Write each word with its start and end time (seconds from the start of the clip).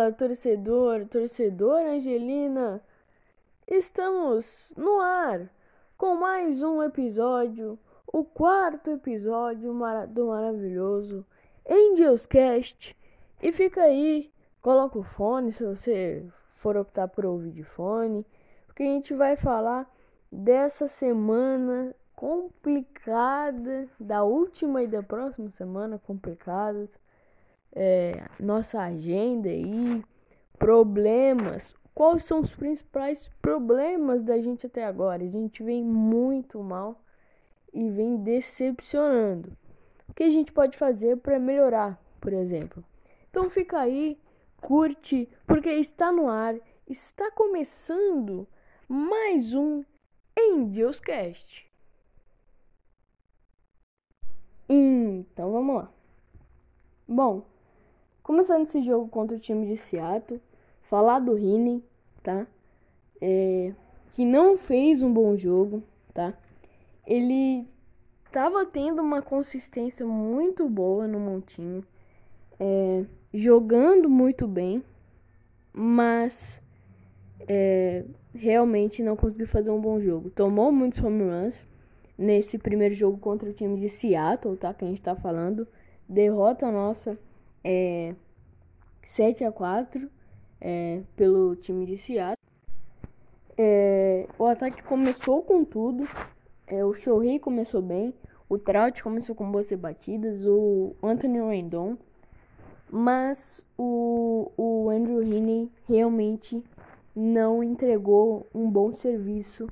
Fala, 0.00 0.12
torcedor, 0.12 1.06
torcedora 1.08 1.90
Angelina. 1.90 2.82
Estamos 3.68 4.72
no 4.74 4.98
ar 4.98 5.46
com 5.98 6.14
mais 6.14 6.62
um 6.62 6.82
episódio, 6.82 7.78
o 8.06 8.24
quarto 8.24 8.92
episódio 8.92 9.74
do 10.08 10.26
maravilhoso 10.28 11.26
Angelscast. 11.68 12.96
E 13.42 13.52
fica 13.52 13.82
aí, 13.82 14.32
coloca 14.62 14.98
o 14.98 15.02
fone 15.02 15.52
se 15.52 15.62
você 15.62 16.24
for 16.54 16.78
optar 16.78 17.08
por 17.08 17.26
ouvir 17.26 17.50
de 17.50 17.62
fone, 17.62 18.24
porque 18.66 18.82
a 18.82 18.86
gente 18.86 19.12
vai 19.12 19.36
falar 19.36 19.86
dessa 20.32 20.88
semana 20.88 21.94
complicada, 22.16 23.86
da 24.00 24.24
última 24.24 24.82
e 24.82 24.88
da 24.88 25.02
próxima 25.02 25.50
semana 25.50 25.98
complicadas 25.98 26.98
é, 27.72 28.24
nossa 28.38 28.80
agenda 28.80 29.48
aí, 29.48 30.04
problemas. 30.58 31.74
Quais 31.94 32.22
são 32.24 32.40
os 32.40 32.54
principais 32.54 33.28
problemas 33.40 34.22
da 34.22 34.40
gente 34.40 34.66
até 34.66 34.84
agora? 34.84 35.22
A 35.22 35.28
gente 35.28 35.62
vem 35.62 35.82
muito 35.82 36.62
mal 36.62 37.00
e 37.72 37.88
vem 37.88 38.16
decepcionando. 38.16 39.56
O 40.08 40.14
que 40.14 40.24
a 40.24 40.30
gente 40.30 40.52
pode 40.52 40.76
fazer 40.76 41.16
para 41.18 41.38
melhorar, 41.38 42.00
por 42.20 42.32
exemplo? 42.32 42.84
Então 43.30 43.48
fica 43.48 43.78
aí, 43.78 44.18
curte, 44.60 45.28
porque 45.46 45.70
está 45.70 46.10
no 46.10 46.28
ar, 46.28 46.56
está 46.88 47.30
começando 47.30 48.46
mais 48.88 49.54
um 49.54 49.84
Angelscast. 50.36 51.70
Então 54.68 55.52
vamos 55.52 55.76
lá. 55.76 55.92
Bom, 57.06 57.49
Começando 58.30 58.62
esse 58.62 58.80
jogo 58.80 59.08
contra 59.08 59.36
o 59.36 59.40
time 59.40 59.66
de 59.66 59.76
Seattle, 59.76 60.40
falar 60.82 61.18
do 61.18 61.34
Rini, 61.34 61.82
tá? 62.22 62.46
É, 63.20 63.72
que 64.14 64.24
não 64.24 64.56
fez 64.56 65.02
um 65.02 65.12
bom 65.12 65.36
jogo, 65.36 65.82
tá? 66.14 66.32
Ele 67.04 67.66
tava 68.30 68.64
tendo 68.64 69.02
uma 69.02 69.20
consistência 69.20 70.06
muito 70.06 70.68
boa 70.68 71.08
no 71.08 71.18
montinho, 71.18 71.84
é, 72.60 73.04
jogando 73.34 74.08
muito 74.08 74.46
bem, 74.46 74.80
mas 75.72 76.62
é, 77.48 78.04
realmente 78.32 79.02
não 79.02 79.16
conseguiu 79.16 79.48
fazer 79.48 79.72
um 79.72 79.80
bom 79.80 80.00
jogo. 80.00 80.30
Tomou 80.30 80.70
muitos 80.70 81.02
home 81.02 81.24
runs 81.24 81.66
nesse 82.16 82.58
primeiro 82.58 82.94
jogo 82.94 83.18
contra 83.18 83.50
o 83.50 83.52
time 83.52 83.80
de 83.80 83.88
Seattle, 83.88 84.56
tá? 84.56 84.72
Que 84.72 84.84
a 84.84 84.88
gente 84.88 85.02
tá 85.02 85.16
falando. 85.16 85.66
Derrota 86.08 86.70
nossa 86.70 87.18
é, 87.64 88.14
7 89.06 89.44
a 89.44 89.52
4 89.52 90.10
é, 90.60 91.02
pelo 91.16 91.56
time 91.56 91.86
de 91.86 91.98
Seattle. 91.98 92.36
É, 93.56 94.26
o 94.38 94.46
ataque 94.46 94.82
começou 94.82 95.42
com 95.42 95.64
tudo. 95.64 96.08
É, 96.66 96.84
o 96.84 96.94
Shohei 96.94 97.38
começou 97.38 97.82
bem. 97.82 98.14
O 98.48 98.58
Trout 98.58 99.02
começou 99.02 99.34
com 99.34 99.50
boas 99.50 99.70
batidas. 99.72 100.44
O 100.46 100.94
Anthony 101.02 101.40
Rendon. 101.40 101.96
Mas 102.90 103.62
o, 103.78 104.50
o 104.56 104.90
Andrew 104.90 105.22
Heaney 105.22 105.70
realmente 105.88 106.62
não 107.14 107.62
entregou 107.62 108.46
um 108.54 108.68
bom 108.68 108.92
serviço 108.92 109.68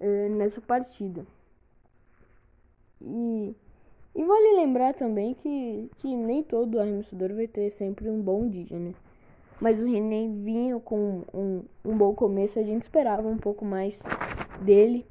é, 0.00 0.28
nessa 0.28 0.60
partida. 0.60 1.26
E 3.00 3.54
e 4.16 4.24
vale 4.24 4.56
lembrar 4.56 4.94
também 4.94 5.34
que, 5.34 5.90
que 5.98 6.16
nem 6.16 6.42
todo 6.42 6.80
arremessador 6.80 7.34
vai 7.34 7.46
ter 7.46 7.68
sempre 7.68 8.08
um 8.08 8.18
bom 8.18 8.48
dia, 8.48 8.78
né? 8.78 8.94
Mas 9.60 9.78
o 9.82 9.84
René 9.86 10.26
vinha 10.42 10.80
com 10.80 11.22
um, 11.34 11.62
um 11.84 11.94
bom 11.94 12.14
começo, 12.14 12.58
a 12.58 12.62
gente 12.62 12.84
esperava 12.84 13.28
um 13.28 13.36
pouco 13.36 13.62
mais 13.62 14.02
dele. 14.62 15.06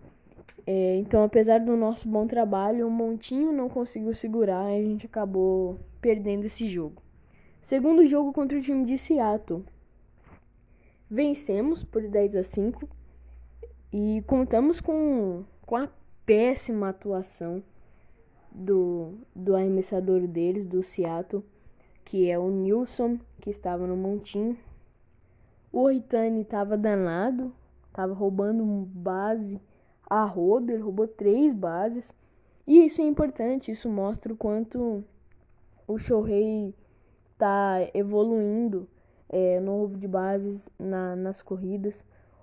É, 0.66 0.98
então, 0.98 1.24
apesar 1.24 1.60
do 1.60 1.78
nosso 1.78 2.10
bom 2.10 2.26
trabalho, 2.26 2.88
o 2.88 2.92
Montinho 2.92 3.52
não 3.52 3.70
conseguiu 3.70 4.14
segurar 4.16 4.72
e 4.72 4.80
a 4.80 4.84
gente 4.84 5.06
acabou 5.06 5.80
perdendo 6.02 6.46
esse 6.46 6.68
jogo. 6.68 7.00
Segundo 7.62 8.08
jogo 8.08 8.34
contra 8.34 8.58
o 8.58 8.62
time 8.62 8.86
de 8.86 8.98
Seattle. 8.98 9.64
Vencemos 11.08 11.84
por 11.84 12.02
10 12.08 12.38
a 12.38 12.44
5 12.44 12.90
e 13.94 14.24
contamos 14.26 14.82
com, 14.82 15.44
com 15.64 15.76
a 15.76 15.90
péssima 16.26 16.90
atuação 16.90 17.62
do, 18.56 19.16
do 19.36 19.56
arremessador 19.56 20.28
deles, 20.28 20.66
do 20.66 20.82
Seattle, 20.82 21.44
que 22.06 22.30
é 22.30 22.40
o 22.40 22.50
Nilson, 22.50 23.20
que 23.42 23.50
estava 23.50 23.86
no 23.86 23.98
montinho. 23.98 24.58
O 25.72 25.82
Oitani 25.82 26.42
estava 26.42 26.78
danado, 26.78 27.54
estava 27.90 28.14
roubando 28.14 28.64
base 28.94 29.60
a 30.10 30.24
roda, 30.24 30.72
ele 30.72 30.82
roubou 30.82 31.08
três 31.08 31.54
bases. 31.54 32.14
E 32.66 32.86
isso 32.86 33.02
é 33.02 33.04
importante, 33.04 33.72
isso 33.72 33.90
mostra 33.90 34.32
o 34.32 34.38
quanto 34.38 35.04
o 35.88 35.98
Shohei 35.98 36.74
está 37.34 37.78
evoluindo 37.94 38.88
é, 39.28 39.60
no 39.60 39.80
roubo 39.80 39.98
de 39.98 40.08
bases 40.08 40.70
na, 40.80 41.16
nas 41.16 41.42
corridas, 41.42 41.94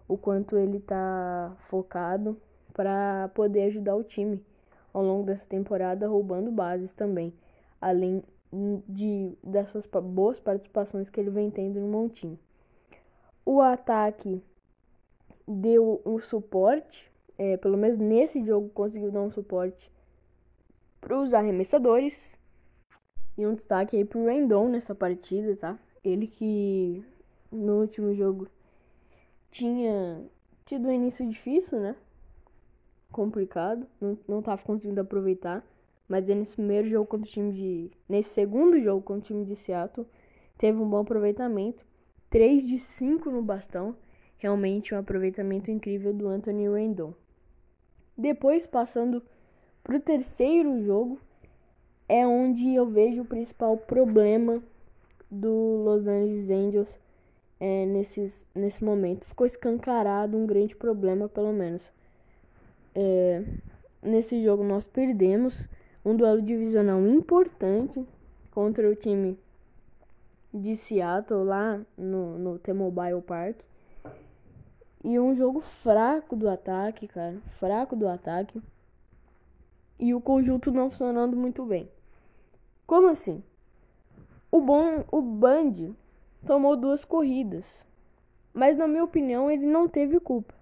o 0.06 0.19
quanto 0.19 0.56
ele 0.56 0.77
está 0.77 1.56
focado 1.69 2.37
para 2.75 3.31
poder 3.34 3.65
ajudar 3.65 3.97
o 3.97 4.05
time 4.05 4.41
ao 4.92 5.03
longo 5.03 5.25
dessa 5.25 5.47
temporada, 5.47 6.08
roubando 6.08 6.50
bases 6.50 6.92
também, 6.92 7.32
além 7.80 8.22
de 8.88 9.32
dessas 9.42 9.86
boas 9.86 10.38
participações 10.38 11.08
que 11.08 11.19
ele 11.19 11.30
vem 11.30 11.50
tendo 11.50 11.80
no 11.80 11.88
montinho. 11.88 12.38
O 13.44 13.60
ataque 13.60 14.42
deu 15.48 16.00
um 16.04 16.19
suporte, 16.19 17.10
é, 17.38 17.56
pelo 17.56 17.76
menos 17.76 17.98
nesse 17.98 18.44
jogo 18.44 18.69
conseguiu 18.70 19.10
dar 19.10 19.22
um 19.22 19.31
suporte 19.31 19.91
para 21.00 21.19
os 21.19 21.34
arremessadores. 21.34 22.38
E 23.36 23.47
um 23.47 23.54
destaque 23.54 23.97
aí 23.97 24.04
pro 24.04 24.26
Rendon 24.26 24.69
nessa 24.69 24.94
partida, 24.94 25.56
tá? 25.56 25.78
Ele 26.04 26.26
que 26.26 27.02
no 27.50 27.81
último 27.81 28.14
jogo 28.14 28.47
tinha 29.50 30.22
tido 30.66 30.88
um 30.88 30.92
início 30.92 31.26
difícil, 31.26 31.81
né? 31.81 31.97
Complicado, 33.12 33.87
não, 34.00 34.19
não 34.27 34.43
tava 34.43 34.62
conseguindo 34.62 35.00
aproveitar. 35.00 35.65
Mas 36.09 36.27
nesse 36.27 36.56
primeiro 36.56 36.89
jogo 36.89 37.06
contra 37.06 37.27
o 37.27 37.31
time 37.31 37.53
de. 37.53 37.91
Nesse 38.09 38.31
segundo 38.31 38.81
jogo 38.81 39.03
contra 39.03 39.23
o 39.23 39.27
time 39.27 39.45
de 39.45 39.56
Seattle, 39.56 40.06
teve 40.59 40.78
um 40.78 40.89
bom 40.89 40.99
aproveitamento. 40.99 41.84
3 42.28 42.67
de 42.67 42.78
5 42.78 43.31
no 43.31 43.43
bastão. 43.43 43.95
Realmente 44.39 44.95
um 44.95 44.99
aproveitamento 44.99 45.71
incrível 45.71 46.12
do 46.12 46.27
Anthony 46.27 46.69
Rendon. 46.69 47.15
Depois, 48.19 48.67
passando 48.67 49.23
para 49.84 49.97
o 49.97 50.00
terceiro 50.00 50.83
jogo, 50.83 51.19
é 52.09 52.27
onde 52.27 52.75
eu 52.75 52.87
vejo 52.87 53.23
o 53.23 53.25
principal 53.25 53.77
problema 53.77 54.62
do 55.31 55.83
Los 55.84 56.06
Angeles 56.06 56.50
Angels 56.50 57.00
é, 57.59 57.87
nesses, 57.87 58.47
nesse 58.55 58.84
momento. 58.84 59.25
Ficou 59.25 59.47
escancarado 59.47 60.37
um 60.37 60.47
grande 60.47 60.77
problema, 60.77 61.29
pelo 61.29 61.53
menos. 61.53 61.91
É, 62.94 63.42
nesse 64.03 64.42
jogo 64.42 64.62
nós 64.62 64.86
perdemos 64.86 65.69
um 66.04 66.14
duelo 66.14 66.42
divisional 66.42 67.00
importante 67.06 68.04
contra 68.50 68.88
o 68.88 68.94
time 68.94 69.38
de 70.53 70.76
Seattle 70.76 71.44
lá 71.44 71.81
no, 71.97 72.38
no 72.38 72.58
T-Mobile 72.58 73.22
Park. 73.22 73.58
E 75.04 75.19
um 75.19 75.34
jogo 75.34 75.60
fraco 75.60 76.36
do 76.36 76.48
ataque, 76.48 77.08
cara. 77.08 77.36
Fraco 77.58 77.97
do 77.97 78.06
ataque. 78.06 78.62
E 79.98 80.14
o 80.14 80.20
conjunto 80.20 80.70
não 80.70 80.91
funcionando 80.91 81.37
muito 81.37 81.64
bem. 81.64 81.88
Como 82.87 83.08
assim? 83.08 83.43
O 84.50 84.61
bom, 84.61 85.05
o 85.11 85.22
Band 85.22 85.94
tomou 86.46 86.76
duas 86.76 87.05
corridas. 87.05 87.87
Mas 88.52 88.76
na 88.76 88.87
minha 88.87 89.02
opinião 89.02 89.50
ele 89.50 89.67
não 89.67 89.88
teve 89.88 90.20
culpa 90.20 90.62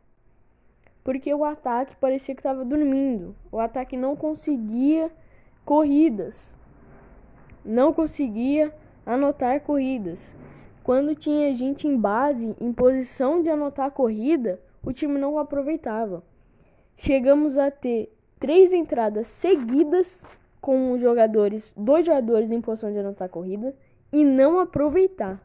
porque 1.03 1.33
o 1.33 1.45
ataque 1.45 1.97
parecia 1.97 2.35
que 2.35 2.41
estava 2.41 2.65
dormindo. 2.65 3.35
O 3.51 3.59
ataque 3.59 3.97
não 3.97 4.15
conseguia 4.15 5.11
corridas, 5.65 6.57
não 7.65 7.93
conseguia 7.93 8.75
anotar 9.05 9.61
corridas. 9.61 10.35
Quando 10.83 11.15
tinha 11.15 11.55
gente 11.55 11.87
em 11.87 11.97
base, 11.97 12.55
em 12.61 12.73
posição 12.73 13.43
de 13.43 13.49
anotar 13.49 13.91
corrida, 13.91 14.61
o 14.83 14.93
time 14.93 15.19
não 15.19 15.39
aproveitava. 15.39 16.23
Chegamos 16.97 17.57
a 17.57 17.71
ter 17.71 18.13
três 18.39 18.73
entradas 18.73 19.27
seguidas 19.27 20.23
com 20.61 20.99
jogadores, 20.99 21.75
dois 21.77 22.05
jogadores 22.05 22.51
em 22.51 22.61
posição 22.61 22.93
de 22.93 22.99
anotar 22.99 23.29
corrida 23.29 23.75
e 24.13 24.25
não 24.25 24.59
aproveitar, 24.59 25.41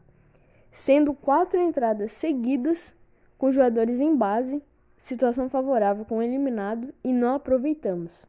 sendo 0.70 1.14
quatro 1.14 1.60
entradas 1.60 2.10
seguidas 2.10 2.94
com 3.38 3.50
jogadores 3.50 4.00
em 4.00 4.14
base 4.14 4.62
situação 4.98 5.48
favorável 5.48 6.04
com 6.04 6.18
o 6.18 6.22
eliminado 6.22 6.92
e 7.02 7.12
não 7.12 7.34
aproveitamos. 7.34 8.26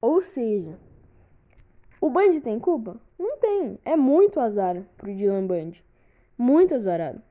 Ou 0.00 0.22
seja, 0.22 0.78
o 2.00 2.10
Band 2.10 2.40
tem 2.40 2.58
culpa? 2.60 2.96
Não 3.18 3.38
tem. 3.38 3.78
É 3.84 3.96
muito 3.96 4.38
azar 4.38 4.82
pro 4.96 5.14
Dylan 5.14 5.46
Band. 5.46 5.72
Muito 6.36 6.74
azarado. 6.74 7.22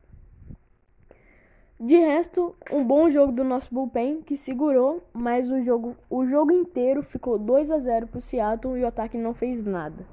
De 1.80 1.98
resto, 1.98 2.56
um 2.72 2.84
bom 2.84 3.10
jogo 3.10 3.34
do 3.34 3.44
nosso 3.44 3.74
bullpen 3.74 4.22
que 4.22 4.38
segurou, 4.38 5.04
mas 5.14 5.52
o 5.52 5.62
jogo, 5.62 5.96
o 6.10 6.26
jogo 6.26 6.52
inteiro 6.52 7.04
ficou 7.04 7.38
2 7.38 7.70
a 7.70 7.80
0 7.80 8.08
pro 8.08 8.22
Seattle 8.22 8.78
e 8.78 8.84
o 8.84 8.88
ataque 8.88 9.18
não 9.18 9.34
fez 9.34 9.64
nada. 9.64 10.06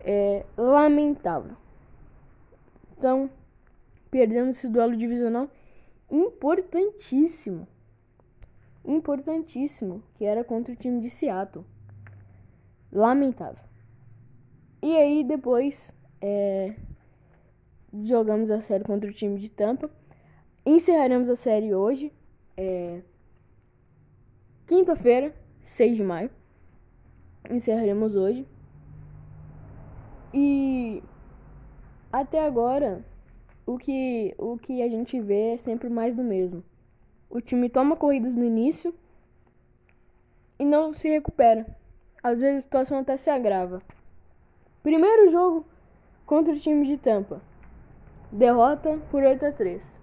É 0.00 0.44
lamentável. 0.56 1.56
Então, 2.96 3.30
perdemos 4.10 4.56
esse 4.56 4.68
duelo 4.68 4.96
divisional 4.96 5.48
importantíssimo. 6.10 7.66
Importantíssimo, 8.84 10.02
que 10.14 10.24
era 10.24 10.44
contra 10.44 10.72
o 10.72 10.76
time 10.76 11.00
de 11.00 11.10
Seattle. 11.10 11.64
Lamentável. 12.92 13.64
E 14.82 14.96
aí 14.96 15.24
depois 15.24 15.92
é, 16.20 16.76
jogamos 17.92 18.50
a 18.50 18.60
série 18.60 18.84
contra 18.84 19.10
o 19.10 19.12
time 19.12 19.38
de 19.38 19.48
Tampa. 19.48 19.90
Encerraremos 20.64 21.28
a 21.28 21.36
série 21.36 21.74
hoje. 21.74 22.12
É... 22.56 23.02
Quinta-feira, 24.66 25.34
6 25.64 25.96
de 25.96 26.02
maio. 26.02 26.30
Encerraremos 27.50 28.16
hoje. 28.16 28.46
E 30.34 31.02
até 32.12 32.44
agora, 32.44 33.04
o 33.66 33.76
que, 33.76 34.32
o 34.38 34.56
que 34.56 34.80
a 34.80 34.88
gente 34.88 35.20
vê 35.20 35.54
é 35.54 35.58
sempre 35.58 35.88
mais 35.88 36.14
do 36.14 36.22
mesmo. 36.22 36.62
O 37.28 37.40
time 37.40 37.68
toma 37.68 37.96
corridas 37.96 38.36
no 38.36 38.44
início 38.44 38.94
e 40.56 40.64
não 40.64 40.94
se 40.94 41.08
recupera. 41.08 41.66
Às 42.22 42.38
vezes 42.38 42.58
a 42.58 42.60
situação 42.62 42.98
até 42.98 43.16
se 43.16 43.28
agrava. 43.28 43.82
Primeiro 44.82 45.28
jogo 45.28 45.66
contra 46.24 46.54
o 46.54 46.58
time 46.58 46.86
de 46.86 46.96
Tampa. 46.96 47.42
Derrota 48.30 48.98
por 49.10 49.24
8 49.24 49.46
a 49.46 49.52
3. 49.52 50.00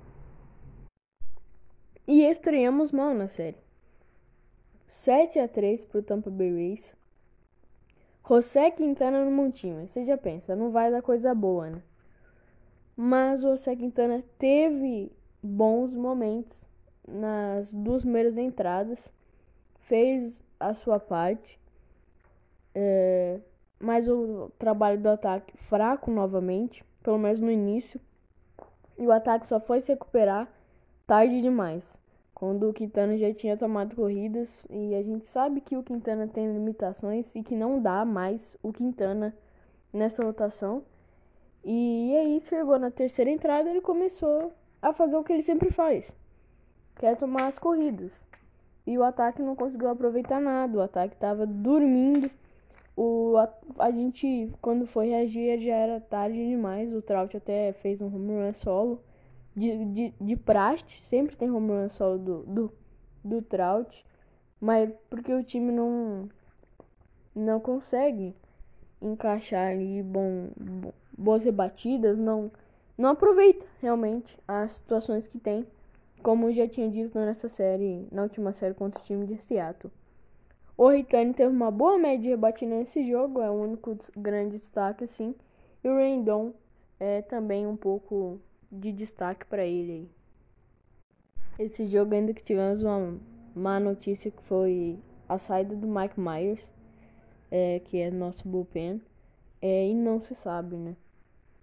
E 2.06 2.24
estreamos 2.24 2.92
mal 2.92 3.14
na 3.14 3.30
série. 3.30 3.58
7 4.90 5.40
a 5.40 5.48
3 5.48 5.86
pro 5.86 6.04
Tampa 6.04 6.30
Bay 6.30 6.52
Rays. 6.52 6.96
José 8.28 8.72
Quintana 8.72 9.24
no 9.24 9.32
montinho. 9.32 9.88
Você 9.88 10.04
já 10.04 10.18
pensa, 10.18 10.56
não 10.56 10.70
vai 10.70 10.92
dar 10.92 11.02
coisa 11.02 11.34
boa, 11.34 11.70
né? 11.70 11.82
Mas 12.96 13.44
o 13.44 13.50
José 13.50 13.76
Quintana 13.76 14.24
teve 14.38 15.12
bons 15.42 15.96
momentos 15.96 16.66
nas 17.08 17.74
duas 17.74 18.04
primeiras 18.04 18.38
entradas. 18.38 19.10
Fez 19.82 20.44
a 20.60 20.74
sua 20.74 21.00
parte. 21.00 21.60
É, 22.76 23.40
mas 23.80 24.08
o 24.08 24.50
trabalho 24.58 25.00
do 25.00 25.10
ataque 25.10 25.58
fraco 25.58 26.10
novamente, 26.10 26.86
pelo 27.02 27.18
menos 27.18 27.40
no 27.40 27.52
início. 27.52 28.00
E 28.98 29.06
o 29.06 29.12
ataque 29.12 29.48
só 29.48 29.60
foi 29.60 29.82
se 29.82 29.92
recuperar 29.92 30.48
tarde 31.06 31.42
demais, 31.42 32.00
quando 32.34 32.70
o 32.70 32.74
Quintana 32.74 33.18
já 33.18 33.34
tinha 33.34 33.58
tomado 33.58 33.96
corridas 33.96 34.66
e 34.70 34.96
a 34.96 35.04
gente 35.04 35.28
sabe 35.28 35.62
que 35.62 35.76
o 35.76 35.84
Quintana 35.84 36.28
tem 36.28 36.52
limitações 36.52 37.36
e 37.36 37.44
que 37.44 37.56
não 37.56 37.82
dá 37.82 38.06
mais 38.06 38.58
o 38.64 38.72
Quintana 38.72 39.36
nessa 39.92 40.24
rotação. 40.24 40.84
E 41.64 42.16
aí 42.18 42.42
chegou 42.42 42.78
na 42.78 42.92
terceira 42.92 43.32
entrada 43.32 43.70
ele 43.70 43.82
começou 43.82 44.52
a 44.82 44.92
fazer 44.92 45.16
o 45.16 45.24
que 45.24 45.32
ele 45.32 45.44
sempre 45.44 45.72
faz, 45.72 46.14
que 46.96 47.06
é 47.06 47.16
tomar 47.16 47.48
as 47.48 47.58
corridas. 47.58 48.26
E 48.86 48.98
o 48.98 49.04
ataque 49.04 49.42
não 49.42 49.56
conseguiu 49.56 49.90
aproveitar 49.90 50.42
nada, 50.42 50.78
o 50.78 50.82
ataque 50.82 51.14
estava 51.14 51.46
dormindo. 51.46 52.30
O, 52.96 53.38
a, 53.38 53.50
a, 53.80 53.92
gente, 53.92 54.52
quando 54.62 54.86
foi 54.86 55.08
reagir, 55.08 55.60
já 55.62 55.74
era 55.74 56.00
tarde 56.02 56.36
demais. 56.36 56.94
O 56.94 57.02
Trout 57.02 57.36
até 57.36 57.72
fez 57.74 58.02
um 58.02 58.08
home 58.08 58.34
run 58.34 58.54
solo 58.54 59.02
de, 59.56 59.86
de, 59.86 60.14
de 60.20 60.36
praste, 60.36 61.02
sempre 61.04 61.36
tem 61.36 61.50
home 61.50 61.70
run 61.70 61.90
solo 61.90 62.18
do, 62.18 62.44
do, 62.44 62.74
do 63.24 63.42
Trout, 63.42 64.06
mas 64.60 64.90
porque 65.10 65.34
o 65.34 65.44
time 65.44 65.72
não, 65.72 66.30
não 67.36 67.60
consegue 67.60 68.36
encaixar 69.02 69.72
ali 69.72 70.02
bom, 70.02 70.50
bom, 70.58 70.94
boas 71.18 71.44
rebatidas, 71.44 72.18
não, 72.18 72.52
não 72.98 73.10
aproveita 73.10 73.66
realmente 73.82 74.38
as 74.48 74.74
situações 74.74 75.28
que 75.28 75.40
tem, 75.40 75.66
como 76.22 76.52
já 76.52 76.68
tinha 76.68 76.90
dito 76.90 77.18
nessa 77.20 77.50
série, 77.50 78.08
na 78.12 78.24
última 78.24 78.54
série 78.54 78.74
contra 78.74 79.00
o 79.00 79.04
time 79.04 79.26
de 79.26 79.38
Seattle. 79.38 79.92
O 80.76 80.90
Ritani 80.90 81.34
teve 81.34 81.54
uma 81.54 81.70
boa 81.70 81.98
média 81.98 82.20
de 82.20 82.30
rebatida 82.30 82.76
nesse 82.76 83.08
jogo, 83.08 83.42
é 83.42 83.50
o 83.50 83.54
único 83.54 83.98
grande 84.18 84.58
destaque 84.58 85.04
assim, 85.04 85.36
e 85.84 85.88
o 85.88 85.98
Rendon 85.98 86.54
é 87.00 87.22
também 87.22 87.68
um 87.68 87.76
pouco 87.76 88.40
de 88.72 88.92
destaque 88.92 89.46
para 89.46 89.66
ele. 89.66 90.10
Esse 91.60 91.88
jogo 91.88 92.16
ainda 92.16 92.34
que 92.34 92.44
tivemos 92.44 92.82
uma 92.82 93.20
má 93.54 93.80
notícia 93.80 94.32
que 94.32 94.42
foi 94.44 94.98
a 95.30 95.38
saída 95.38 95.76
do 95.76 95.88
Mike 95.88 96.20
Myers, 96.20 96.72
é, 97.52 97.80
que 97.80 98.00
é 98.00 98.10
nosso 98.10 98.48
bullpen, 98.48 99.00
é, 99.62 99.88
e 99.88 99.94
não 99.94 100.20
se 100.20 100.34
sabe, 100.34 100.76
né? 100.76 100.96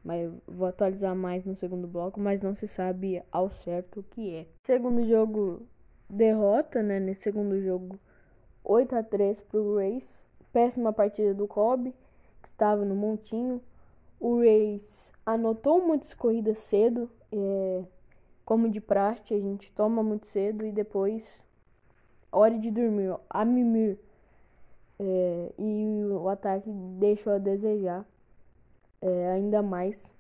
Mas 0.03 0.33
vou 0.47 0.67
atualizar 0.67 1.15
mais 1.15 1.45
no 1.45 1.55
segundo 1.55 1.87
bloco, 1.87 2.19
mas 2.19 2.41
não 2.41 2.55
se 2.55 2.67
sabe 2.67 3.23
ao 3.31 3.51
certo 3.51 4.01
o 4.01 4.03
que 4.03 4.35
é. 4.35 4.47
Segundo 4.65 5.05
jogo, 5.07 5.63
derrota, 6.09 6.83
né? 6.83 6.99
Nesse 6.99 7.23
segundo 7.23 7.61
jogo, 7.61 7.99
8 8.65 8.97
a 8.97 9.03
3 9.03 9.43
pro 9.43 9.77
Rays. 9.77 10.21
Péssima 10.53 10.93
partida 10.93 11.33
do 11.33 11.47
Kobe, 11.47 11.95
que 12.43 12.49
estava 12.49 12.85
no 12.85 12.95
montinho. 12.95 13.61
O 14.19 14.39
Rays 14.39 15.13
anotou 15.25 15.87
muitas 15.87 16.13
corridas 16.13 16.59
cedo, 16.59 17.09
é, 17.31 17.85
como 18.45 18.69
de 18.69 18.81
praxe, 18.81 19.33
a 19.33 19.39
gente 19.39 19.71
toma 19.73 20.03
muito 20.03 20.27
cedo 20.27 20.67
e 20.67 20.73
depois, 20.73 21.45
hora 22.33 22.59
de 22.59 22.71
dormir, 22.71 23.17
a 23.29 23.45
mimir. 23.45 23.99
É, 24.99 25.53
e 25.59 26.05
o 26.11 26.29
ataque 26.29 26.69
deixou 26.99 27.33
a 27.33 27.39
desejar 27.39 28.05
é, 29.01 29.33
ainda 29.33 29.63
mais. 29.63 30.15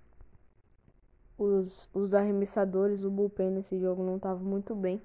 Os, 1.38 1.88
os 1.94 2.12
arremessadores, 2.14 3.02
o 3.04 3.10
bullpen 3.10 3.50
nesse 3.50 3.78
jogo 3.78 4.02
não 4.02 4.16
estava 4.16 4.40
muito 4.40 4.74
bem. 4.74 5.00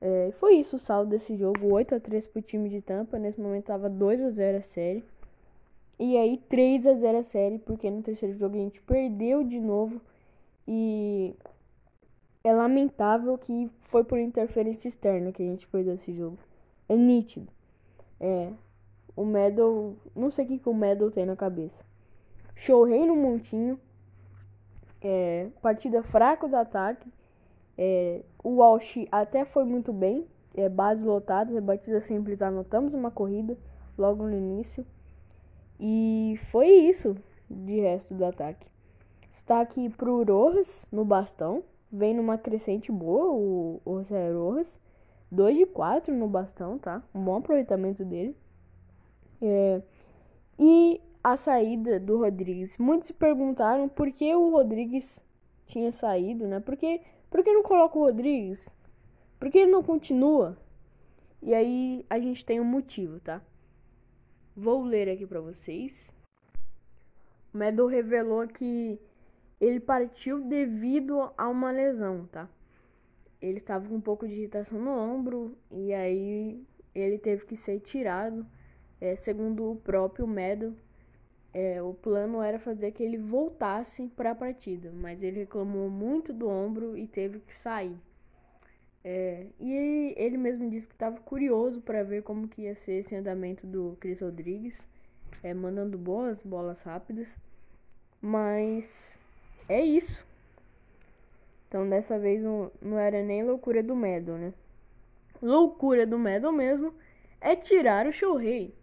É, 0.00 0.30
foi 0.38 0.56
isso 0.56 0.76
o 0.76 0.78
saldo 0.78 1.10
desse 1.10 1.36
jogo, 1.36 1.72
8 1.72 1.94
a 1.96 2.00
3 2.00 2.26
pro 2.28 2.42
time 2.42 2.68
de 2.68 2.80
Tampa. 2.80 3.18
Nesse 3.18 3.40
momento 3.40 3.64
estava 3.64 3.88
2 3.88 4.20
a 4.22 4.28
0 4.28 4.58
a 4.58 4.62
série. 4.62 5.04
E 5.98 6.16
aí 6.16 6.38
3 6.48 6.86
a 6.86 6.94
0 6.94 7.18
a 7.18 7.22
série, 7.22 7.58
porque 7.58 7.90
no 7.90 8.02
terceiro 8.02 8.36
jogo 8.38 8.56
a 8.56 8.60
gente 8.60 8.80
perdeu 8.82 9.42
de 9.42 9.60
novo. 9.60 10.00
E 10.66 11.34
é 12.44 12.52
lamentável 12.52 13.36
que 13.38 13.70
foi 13.80 14.04
por 14.04 14.18
interferência 14.18 14.88
externa 14.88 15.32
que 15.32 15.42
a 15.42 15.46
gente 15.46 15.66
perdeu 15.66 15.94
esse 15.94 16.12
jogo. 16.12 16.38
É 16.88 16.96
nítido. 16.96 17.48
É. 18.20 18.52
O 19.16 19.24
Medal. 19.24 19.94
Não 20.14 20.30
sei 20.30 20.44
o 20.44 20.48
que, 20.48 20.58
que 20.58 20.68
o 20.68 20.74
Medal 20.74 21.10
tem 21.10 21.26
na 21.26 21.36
cabeça. 21.36 21.87
Shohei 22.58 23.06
no 23.06 23.14
montinho. 23.14 23.78
É, 25.00 25.48
partida 25.62 26.02
fraca 26.02 26.48
do 26.48 26.56
ataque. 26.56 27.08
É, 27.76 28.22
o 28.42 28.56
Walsh 28.56 29.06
até 29.12 29.44
foi 29.44 29.64
muito 29.64 29.92
bem. 29.92 30.26
É, 30.56 30.68
base 30.68 31.02
lotada, 31.02 31.60
batida 31.60 32.00
simples. 32.00 32.42
Anotamos 32.42 32.92
uma 32.92 33.12
corrida 33.12 33.56
logo 33.96 34.24
no 34.24 34.36
início. 34.36 34.84
E 35.78 36.38
foi 36.50 36.68
isso 36.68 37.16
de 37.48 37.80
resto 37.80 38.12
do 38.12 38.24
ataque. 38.24 38.66
Está 39.32 39.60
aqui 39.60 39.88
pro 39.88 40.24
Rojas 40.24 40.84
no 40.90 41.04
bastão. 41.04 41.62
Vem 41.90 42.12
numa 42.12 42.36
crescente 42.36 42.90
boa 42.90 43.32
o, 43.32 43.80
o 43.84 43.98
José 44.00 44.32
Rojas. 44.32 44.80
2 45.30 45.58
de 45.58 45.66
4 45.66 46.12
no 46.12 46.26
bastão, 46.26 46.76
tá? 46.76 47.02
Um 47.14 47.22
bom 47.22 47.36
aproveitamento 47.36 48.04
dele. 48.04 48.36
É, 49.40 49.80
e 50.58 51.00
a 51.32 51.36
saída 51.36 52.00
do 52.00 52.18
Rodrigues. 52.18 52.78
Muitos 52.78 53.08
se 53.08 53.12
perguntaram 53.12 53.88
por 53.88 54.10
que 54.10 54.34
o 54.34 54.50
Rodrigues 54.50 55.20
tinha 55.66 55.92
saído, 55.92 56.46
né? 56.46 56.60
Por 56.60 56.76
que, 56.76 57.00
por 57.30 57.42
que 57.44 57.52
não 57.52 57.62
coloca 57.62 57.98
o 57.98 58.02
Rodrigues? 58.02 58.68
Por 59.38 59.50
que 59.50 59.58
ele 59.58 59.70
não 59.70 59.82
continua? 59.82 60.56
E 61.42 61.54
aí 61.54 62.04
a 62.08 62.18
gente 62.18 62.44
tem 62.44 62.60
um 62.60 62.64
motivo, 62.64 63.20
tá? 63.20 63.42
Vou 64.56 64.82
ler 64.82 65.08
aqui 65.08 65.26
para 65.26 65.40
vocês. 65.40 66.12
O 67.52 67.58
Medal 67.58 67.86
revelou 67.86 68.46
que 68.48 68.98
ele 69.60 69.80
partiu 69.80 70.40
devido 70.40 71.30
a 71.36 71.48
uma 71.48 71.70
lesão, 71.70 72.26
tá? 72.26 72.48
Ele 73.40 73.58
estava 73.58 73.88
com 73.88 73.94
um 73.94 74.00
pouco 74.00 74.26
de 74.26 74.34
irritação 74.34 74.80
no 74.80 74.90
ombro 74.90 75.56
e 75.70 75.92
aí 75.92 76.64
ele 76.94 77.18
teve 77.18 77.44
que 77.44 77.56
ser 77.56 77.80
tirado. 77.80 78.46
É, 79.00 79.14
segundo 79.14 79.70
o 79.70 79.76
próprio 79.76 80.26
Medal, 80.26 80.72
é, 81.58 81.82
o 81.82 81.92
plano 81.92 82.40
era 82.40 82.56
fazer 82.56 82.92
que 82.92 83.02
ele 83.02 83.18
voltasse 83.18 84.06
para 84.14 84.30
a 84.30 84.34
partida, 84.34 84.92
mas 84.94 85.24
ele 85.24 85.40
reclamou 85.40 85.90
muito 85.90 86.32
do 86.32 86.48
ombro 86.48 86.96
e 86.96 87.04
teve 87.04 87.40
que 87.40 87.52
sair. 87.52 87.96
É, 89.02 89.44
e 89.58 90.14
ele 90.16 90.36
mesmo 90.36 90.70
disse 90.70 90.86
que 90.86 90.94
estava 90.94 91.18
curioso 91.18 91.80
para 91.80 92.04
ver 92.04 92.22
como 92.22 92.46
que 92.46 92.62
ia 92.62 92.76
ser 92.76 93.00
esse 93.00 93.12
andamento 93.12 93.66
do 93.66 93.96
Chris 93.98 94.20
Rodrigues, 94.20 94.88
é, 95.42 95.52
mandando 95.52 95.98
boas 95.98 96.42
bolas 96.42 96.80
rápidas, 96.82 97.36
mas 98.22 98.84
é 99.68 99.84
isso. 99.84 100.24
Então 101.66 101.88
dessa 101.88 102.20
vez 102.20 102.40
não, 102.40 102.70
não 102.80 103.00
era 103.00 103.20
nem 103.20 103.42
loucura 103.42 103.82
do 103.82 103.96
Medon, 103.96 104.38
né? 104.38 104.54
Loucura 105.42 106.06
do 106.06 106.20
Medon 106.20 106.52
mesmo 106.52 106.94
é 107.40 107.56
tirar 107.56 108.06
o 108.06 108.12
Shohei. 108.12 108.77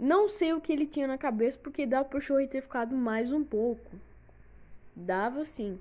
Não 0.00 0.30
sei 0.30 0.54
o 0.54 0.60
que 0.62 0.72
ele 0.72 0.86
tinha 0.86 1.06
na 1.06 1.18
cabeça, 1.18 1.58
porque 1.62 1.84
dava 1.84 2.08
pro 2.08 2.22
Shohei 2.22 2.48
ter 2.48 2.62
ficado 2.62 2.96
mais 2.96 3.30
um 3.30 3.44
pouco. 3.44 3.90
Dava 4.96 5.44
sim. 5.44 5.78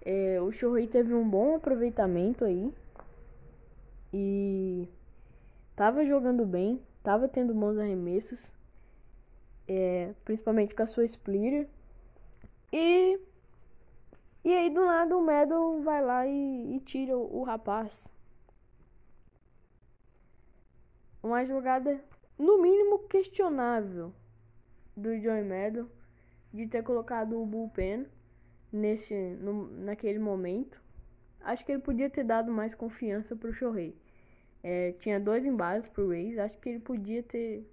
É, 0.00 0.40
o 0.40 0.52
Shohei 0.52 0.86
teve 0.86 1.12
um 1.12 1.28
bom 1.28 1.56
aproveitamento 1.56 2.44
aí. 2.44 2.72
E 4.14 4.88
tava 5.74 6.04
jogando 6.04 6.46
bem, 6.46 6.80
tava 7.02 7.26
tendo 7.26 7.52
bons 7.52 7.78
arremessos. 7.78 8.52
É, 9.66 10.14
principalmente 10.24 10.76
com 10.76 10.84
a 10.84 10.86
sua 10.86 11.04
splitter. 11.04 11.66
E 12.72 13.18
e 14.44 14.54
aí 14.54 14.70
do 14.70 14.84
nada 14.84 15.16
o 15.16 15.22
Medon 15.22 15.82
vai 15.82 16.00
lá 16.00 16.26
e, 16.28 16.76
e 16.76 16.80
tira 16.80 17.16
o, 17.18 17.40
o 17.40 17.42
rapaz. 17.42 18.08
Uma 21.20 21.44
jogada 21.44 22.00
no 22.40 22.62
mínimo 22.62 23.00
questionável 23.00 24.12
do 24.96 25.18
Joey 25.20 25.44
Meadow 25.44 25.86
de 26.52 26.66
ter 26.66 26.82
colocado 26.82 27.40
o 27.40 27.44
bullpen 27.44 28.06
nesse 28.72 29.14
no, 29.14 29.70
naquele 29.70 30.18
momento. 30.18 30.80
Acho 31.42 31.64
que 31.64 31.72
ele 31.72 31.82
podia 31.82 32.08
ter 32.08 32.24
dado 32.24 32.50
mais 32.50 32.74
confiança 32.74 33.36
pro 33.36 33.52
Shohei. 33.52 33.94
É, 34.62 34.92
tinha 34.92 35.20
dois 35.20 35.44
embases 35.44 35.88
pro 35.90 36.08
Rays, 36.08 36.38
acho 36.38 36.58
que 36.58 36.70
ele 36.70 36.80
podia 36.80 37.22
ter, 37.22 37.66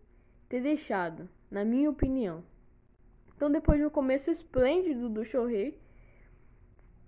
ter 0.50 0.62
deixado, 0.62 1.30
na 1.50 1.64
minha 1.64 1.90
opinião. 1.90 2.44
Então 3.36 3.50
depois 3.50 3.80
de 3.80 3.86
um 3.86 3.90
começo 3.90 4.30
esplêndido 4.30 5.08
do 5.08 5.24
Shohei, 5.24 5.80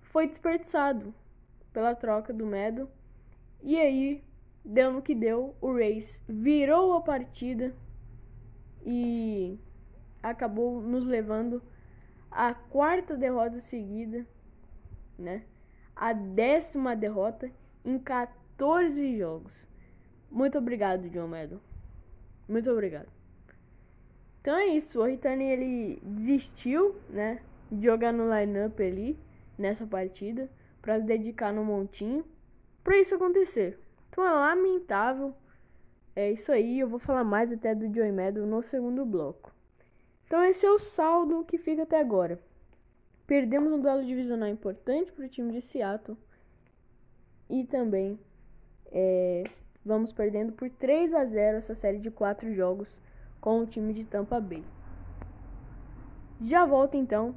foi 0.02 0.28
desperdiçado 0.28 1.14
pela 1.74 1.94
troca 1.94 2.34
do 2.34 2.46
Meadow. 2.46 2.90
E 3.62 3.78
aí 3.78 4.24
deu 4.64 4.92
no 4.92 5.02
que 5.02 5.16
deu, 5.16 5.56
o 5.62 5.74
Race 5.74 6.22
virou 6.28 6.94
a 6.94 7.02
partida 7.02 7.74
e 8.86 9.58
acabou 10.22 10.82
nos 10.82 11.06
levando 11.06 11.62
à 12.32 12.54
quarta 12.54 13.16
derrota 13.16 13.60
seguida, 13.60 14.26
né? 15.18 15.44
A 15.96 16.14
décima 16.14 16.96
derrota 16.96 17.52
em 17.84 17.98
14 17.98 19.18
jogos. 19.18 19.68
Muito 20.30 20.58
obrigado, 20.58 21.10
John 21.10 21.28
Meadow. 21.28 21.60
Muito 22.48 22.70
obrigado. 22.70 23.10
Então 24.42 24.56
é 24.56 24.68
isso, 24.68 25.02
o 25.02 25.06
Ritani 25.06 25.44
ele 25.44 26.00
desistiu, 26.02 26.96
né, 27.10 27.42
de 27.72 27.86
jogar 27.86 28.14
no 28.14 28.34
lineup 28.34 28.80
ali 28.80 29.20
nessa 29.58 29.86
partida 29.86 30.50
para 30.82 30.98
dedicar 30.98 31.52
no 31.52 31.64
montinho 31.64 32.26
para 32.84 32.98
isso 32.98 33.14
acontecer. 33.16 33.78
Então 34.10 34.26
é 34.26 34.32
lamentável. 34.32 35.34
É 36.16 36.32
isso 36.32 36.52
aí, 36.52 36.80
eu 36.80 36.90
vou 36.90 37.00
falar 37.00 37.24
mais 37.24 37.52
até 37.52 37.74
do 37.74 37.94
Joey 37.94 38.12
Meadow 38.12 38.46
no 38.46 38.62
segundo 38.62 39.06
bloco. 39.06 39.54
Então 40.26 40.44
esse 40.44 40.66
é 40.66 40.72
o 40.72 40.78
saldo 40.78 41.46
que 41.46 41.58
fica 41.58 41.84
até 41.84 42.00
agora. 42.00 42.40
Perdemos 43.26 43.72
um 43.72 43.80
duelo 43.80 44.06
divisional 44.06 44.50
importante 44.50 45.12
para 45.12 45.26
o 45.26 45.30
time 45.30 45.54
de 45.54 45.62
Seattle. 45.62 46.18
E 47.50 47.64
também 47.64 48.20
é, 48.92 49.44
vamos 49.86 50.12
perdendo 50.12 50.52
por 50.52 50.70
3 50.70 51.14
a 51.14 51.26
0 51.26 51.58
essa 51.58 51.76
série 51.76 52.00
de 52.00 52.12
4 52.12 52.54
jogos 52.54 53.02
com 53.40 53.62
o 53.62 53.66
time 53.66 53.94
de 53.94 54.04
Tampa 54.04 54.40
Bay. 54.40 54.64
Já 56.42 56.66
volto 56.66 56.96
então, 56.96 57.36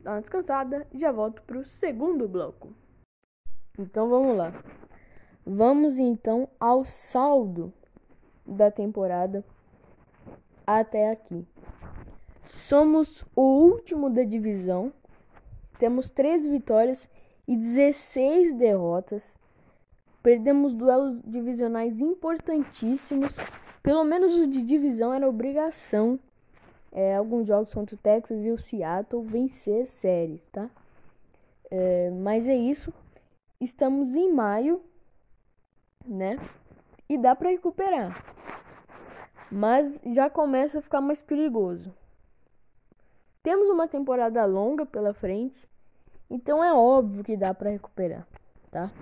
dá 0.00 0.12
uma 0.12 0.20
descansada 0.20 0.86
já 0.94 1.12
volto 1.12 1.42
para 1.42 1.58
o 1.58 1.64
segundo 1.64 2.28
bloco. 2.28 2.72
Então 3.78 4.08
vamos 4.08 4.36
lá. 4.36 4.52
Vamos 5.50 5.98
então 5.98 6.46
ao 6.60 6.84
saldo 6.84 7.72
da 8.44 8.70
temporada 8.70 9.42
até 10.66 11.10
aqui. 11.10 11.42
Somos 12.50 13.24
o 13.34 13.40
último 13.40 14.10
da 14.10 14.24
divisão. 14.24 14.92
Temos 15.78 16.10
13 16.10 16.50
vitórias 16.50 17.08
e 17.46 17.56
16 17.56 18.56
derrotas. 18.56 19.40
Perdemos 20.22 20.74
duelos 20.74 21.18
divisionais 21.24 21.98
importantíssimos. 21.98 23.34
Pelo 23.82 24.04
menos 24.04 24.34
o 24.34 24.46
de 24.46 24.60
divisão 24.60 25.14
era 25.14 25.26
obrigação. 25.26 26.20
É, 26.92 27.16
alguns 27.16 27.46
jogos 27.46 27.72
contra 27.72 27.94
o 27.94 27.98
Texas 27.98 28.44
e 28.44 28.50
o 28.50 28.58
Seattle 28.58 29.22
vencer 29.22 29.86
séries, 29.86 30.46
tá? 30.52 30.68
É, 31.70 32.10
mas 32.10 32.46
é 32.46 32.54
isso. 32.54 32.92
Estamos 33.58 34.14
em 34.14 34.30
maio 34.30 34.82
né? 36.04 36.38
E 37.08 37.16
dá 37.16 37.34
para 37.34 37.50
recuperar. 37.50 38.24
Mas 39.50 40.00
já 40.12 40.28
começa 40.28 40.78
a 40.78 40.82
ficar 40.82 41.00
mais 41.00 41.22
perigoso. 41.22 41.94
Temos 43.42 43.68
uma 43.68 43.88
temporada 43.88 44.44
longa 44.44 44.84
pela 44.84 45.14
frente, 45.14 45.68
então 46.28 46.62
é 46.62 46.72
óbvio 46.72 47.24
que 47.24 47.36
dá 47.36 47.54
para 47.54 47.70
recuperar, 47.70 48.26
tá? 48.70 48.92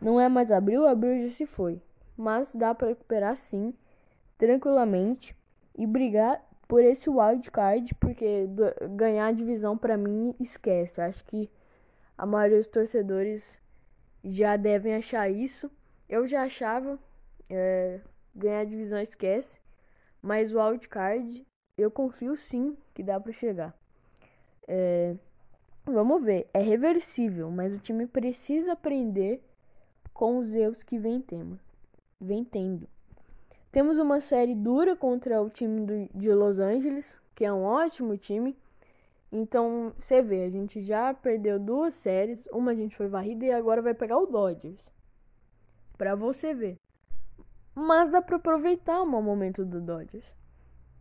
Não 0.00 0.20
é 0.20 0.28
mais 0.28 0.52
abril, 0.52 0.86
abril 0.86 1.26
já 1.26 1.34
se 1.34 1.46
foi, 1.46 1.82
mas 2.16 2.52
dá 2.54 2.74
para 2.74 2.88
recuperar 2.88 3.36
sim, 3.36 3.74
tranquilamente 4.38 5.36
e 5.76 5.86
brigar 5.86 6.40
por 6.68 6.82
esse 6.82 7.10
wild 7.10 7.50
card, 7.50 7.94
porque 7.96 8.46
ganhar 8.90 9.26
a 9.26 9.32
divisão 9.32 9.76
para 9.76 9.96
mim 9.96 10.34
esquece. 10.38 11.00
Acho 11.00 11.24
que 11.24 11.50
a 12.16 12.24
maioria 12.26 12.58
dos 12.58 12.68
torcedores 12.68 13.60
já 14.22 14.56
devem 14.56 14.94
achar 14.94 15.30
isso. 15.30 15.70
Eu 16.08 16.26
já 16.26 16.42
achava 16.42 16.98
é, 17.48 18.00
ganhar 18.34 18.64
divisão 18.64 19.00
esquece, 19.00 19.58
mas 20.20 20.52
o 20.52 20.58
wildcard 20.58 21.46
eu 21.78 21.90
confio 21.90 22.36
sim 22.36 22.76
que 22.92 23.02
dá 23.02 23.18
para 23.18 23.32
chegar. 23.32 23.74
É, 24.68 25.14
vamos 25.84 26.22
ver, 26.22 26.48
é 26.52 26.60
reversível, 26.60 27.50
mas 27.50 27.74
o 27.74 27.78
time 27.78 28.06
precisa 28.06 28.72
aprender 28.72 29.42
com 30.12 30.38
os 30.38 30.54
erros 30.54 30.82
que 30.82 30.98
vem, 30.98 31.20
tendo. 31.20 31.58
vem 32.20 32.44
tendo. 32.44 32.86
Temos 33.72 33.98
uma 33.98 34.20
série 34.20 34.54
dura 34.54 34.94
contra 34.94 35.42
o 35.42 35.50
time 35.50 35.84
do, 35.84 36.18
de 36.18 36.32
Los 36.32 36.58
Angeles, 36.58 37.18
que 37.34 37.44
é 37.44 37.52
um 37.52 37.64
ótimo 37.64 38.16
time. 38.16 38.56
Então, 39.32 39.92
você 39.98 40.22
vê, 40.22 40.44
a 40.44 40.50
gente 40.50 40.82
já 40.82 41.12
perdeu 41.12 41.58
duas 41.58 41.96
séries, 41.96 42.46
uma 42.52 42.70
a 42.70 42.74
gente 42.74 42.94
foi 42.94 43.08
varrida 43.08 43.44
e 43.46 43.50
agora 43.50 43.82
vai 43.82 43.94
pegar 43.94 44.18
o 44.18 44.26
Dodgers 44.26 44.94
para 45.96 46.14
você 46.14 46.54
ver. 46.54 46.78
Mas 47.74 48.10
dá 48.10 48.22
para 48.22 48.36
aproveitar 48.36 49.02
o 49.02 49.06
mau 49.06 49.22
momento 49.22 49.64
do 49.64 49.80
Dodgers. 49.80 50.36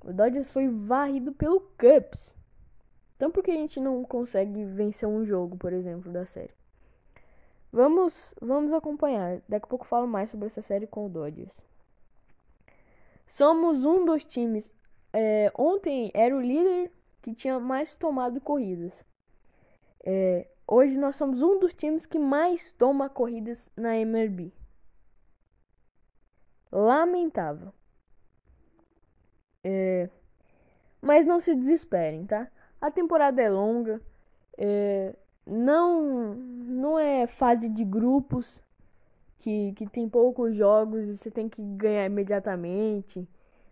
O 0.03 0.11
Dodgers 0.11 0.51
foi 0.51 0.67
varrido 0.67 1.31
pelo 1.31 1.61
Cubs. 1.61 2.35
Então 3.15 3.31
por 3.31 3.43
que 3.43 3.51
a 3.51 3.55
gente 3.55 3.79
não 3.79 4.03
consegue 4.03 4.65
vencer 4.65 5.07
um 5.07 5.23
jogo, 5.23 5.55
por 5.57 5.71
exemplo, 5.71 6.11
da 6.11 6.25
série? 6.25 6.53
Vamos, 7.71 8.33
vamos 8.41 8.73
acompanhar. 8.73 9.41
Daqui 9.47 9.65
a 9.65 9.69
pouco 9.69 9.85
falo 9.85 10.07
mais 10.07 10.29
sobre 10.29 10.47
essa 10.47 10.61
série 10.61 10.87
com 10.87 11.05
o 11.05 11.09
Dodgers. 11.09 11.63
Somos 13.27 13.85
um 13.85 14.05
dos 14.05 14.25
times. 14.25 14.73
É, 15.11 15.51
ontem 15.55 16.11
era 16.13 16.35
o 16.35 16.41
líder 16.41 16.91
que 17.21 17.33
tinha 17.33 17.59
mais 17.59 17.95
tomado 17.95 18.41
corridas. 18.41 19.05
É, 20.03 20.47
hoje 20.67 20.97
nós 20.97 21.15
somos 21.15 21.41
um 21.41 21.59
dos 21.59 21.73
times 21.73 22.05
que 22.05 22.19
mais 22.19 22.73
toma 22.73 23.09
corridas 23.09 23.69
na 23.77 23.95
MLB 23.95 24.51
lamentável. 26.73 27.71
É, 29.63 30.09
mas 31.01 31.25
não 31.25 31.39
se 31.39 31.55
desesperem, 31.55 32.25
tá? 32.25 32.49
A 32.81 32.91
temporada 32.91 33.41
é 33.41 33.49
longa, 33.49 34.01
é, 34.57 35.15
não, 35.45 36.33
não 36.33 36.99
é 36.99 37.27
fase 37.27 37.69
de 37.69 37.85
grupos 37.85 38.61
que, 39.39 39.73
que 39.73 39.87
tem 39.87 40.09
poucos 40.09 40.55
jogos 40.55 41.07
e 41.07 41.17
você 41.17 41.31
tem 41.31 41.47
que 41.47 41.61
ganhar 41.61 42.05
imediatamente, 42.05 43.27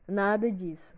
nada 0.08 0.52
disso. 0.52 0.96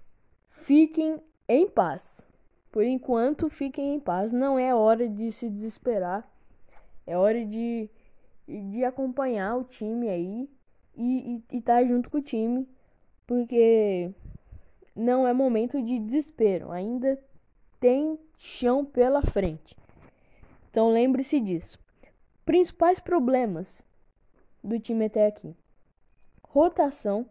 Fiquem 0.47 1.19
em 1.47 1.67
paz. 1.67 2.27
Por 2.71 2.83
enquanto, 2.83 3.49
fiquem 3.49 3.95
em 3.95 3.99
paz. 3.99 4.33
Não 4.33 4.57
é 4.57 4.73
hora 4.73 5.07
de 5.07 5.31
se 5.31 5.49
desesperar. 5.49 6.27
É 7.05 7.17
hora 7.17 7.45
de, 7.45 7.89
de 8.47 8.83
acompanhar 8.83 9.57
o 9.57 9.63
time 9.63 10.09
aí 10.09 10.49
e 10.95 11.41
estar 11.51 11.81
tá 11.81 11.85
junto 11.85 12.09
com 12.09 12.17
o 12.17 12.21
time, 12.21 12.67
porque 13.25 14.11
não 14.95 15.27
é 15.27 15.33
momento 15.33 15.81
de 15.81 15.99
desespero, 15.99 16.71
ainda 16.71 17.19
tem 17.79 18.19
chão 18.37 18.85
pela 18.85 19.21
frente. 19.21 19.75
Então 20.69 20.89
lembre-se 20.89 21.39
disso. 21.39 21.79
Principais 22.45 22.99
problemas 22.99 23.85
do 24.63 24.79
time 24.79 25.05
até 25.05 25.27
aqui: 25.27 25.55
rotação 26.43 27.25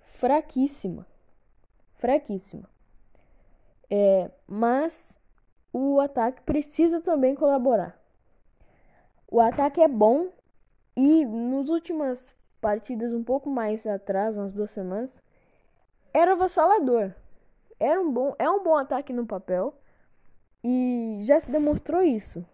fraquíssima, 0.00 1.06
fraquíssima. 1.96 2.68
É, 3.88 4.30
mas 4.46 5.14
o 5.72 6.00
ataque 6.00 6.42
precisa 6.42 7.00
também 7.00 7.34
colaborar. 7.34 8.00
O 9.28 9.40
ataque 9.40 9.80
é 9.80 9.88
bom 9.88 10.30
e 10.96 11.24
nos 11.26 11.68
últimas 11.68 12.34
partidas 12.60 13.12
um 13.12 13.22
pouco 13.22 13.50
mais 13.50 13.86
atrás, 13.86 14.36
umas 14.36 14.54
duas 14.54 14.70
semanas, 14.70 15.22
era 16.12 16.32
avassalador. 16.32 17.12
Era 17.78 18.00
um 18.00 18.10
bom, 18.10 18.34
é 18.38 18.48
um 18.48 18.62
bom 18.62 18.76
ataque 18.76 19.12
no 19.12 19.26
papel 19.26 19.74
e 20.64 21.20
já 21.22 21.38
se 21.38 21.50
demonstrou 21.50 22.02
isso, 22.02 22.44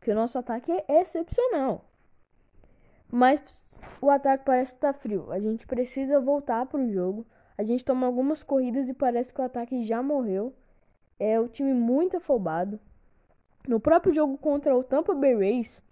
que 0.00 0.10
o 0.10 0.14
nosso 0.14 0.38
ataque 0.38 0.72
é 0.72 1.00
excepcional. 1.00 1.84
Mas 3.12 3.40
o 4.00 4.10
ataque 4.10 4.44
parece 4.44 4.74
estar 4.74 4.92
tá 4.92 4.98
frio. 4.98 5.30
A 5.30 5.38
gente 5.38 5.66
precisa 5.66 6.18
voltar 6.18 6.66
para 6.66 6.80
o 6.80 6.90
jogo. 6.90 7.26
A 7.56 7.62
gente 7.62 7.84
toma 7.84 8.06
algumas 8.06 8.42
corridas 8.42 8.88
e 8.88 8.94
parece 8.94 9.32
que 9.32 9.40
o 9.40 9.44
ataque 9.44 9.84
já 9.84 10.02
morreu. 10.02 10.52
É 11.18 11.38
o 11.38 11.46
time 11.46 11.72
muito 11.72 12.16
afobado. 12.16 12.80
No 13.68 13.78
próprio 13.78 14.12
jogo 14.12 14.36
contra 14.36 14.76
o 14.76 14.82
Tampa 14.82 15.14
Bay 15.14 15.34
Rays, 15.34 15.82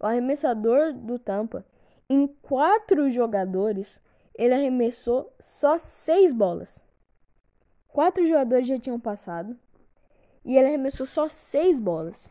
o 0.00 0.06
arremessador 0.06 0.92
do 0.92 1.18
Tampa, 1.18 1.64
em 2.08 2.26
quatro 2.26 3.08
jogadores, 3.10 4.00
ele 4.34 4.54
arremessou 4.54 5.32
só 5.40 5.78
seis 5.78 6.32
bolas. 6.32 6.80
Quatro 7.88 8.26
jogadores 8.26 8.68
já 8.68 8.78
tinham 8.78 9.00
passado 9.00 9.56
e 10.44 10.56
ele 10.56 10.68
arremessou 10.68 11.06
só 11.06 11.28
seis 11.28 11.80
bolas. 11.80 12.30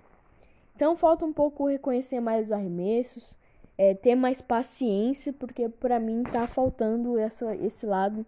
Então 0.76 0.96
falta 0.96 1.26
um 1.26 1.34
pouco 1.34 1.68
reconhecer 1.68 2.20
mais 2.20 2.46
os 2.46 2.52
arremessos, 2.52 3.36
é, 3.78 3.94
ter 3.94 4.16
mais 4.16 4.42
paciência, 4.42 5.34
porque 5.34 5.68
para 5.68 6.00
mim 6.00 6.24
tá 6.24 6.48
faltando 6.48 7.18
essa, 7.18 7.56
esse 7.56 7.86
lado 7.86 8.26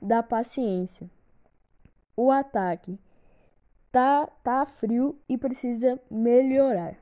da 0.00 0.22
paciência. 0.22 1.08
O 2.16 2.30
ataque 2.30 2.98
tá, 3.90 4.26
tá 4.42 4.66
frio 4.66 5.16
e 5.28 5.38
precisa 5.38 6.00
melhorar. 6.10 6.96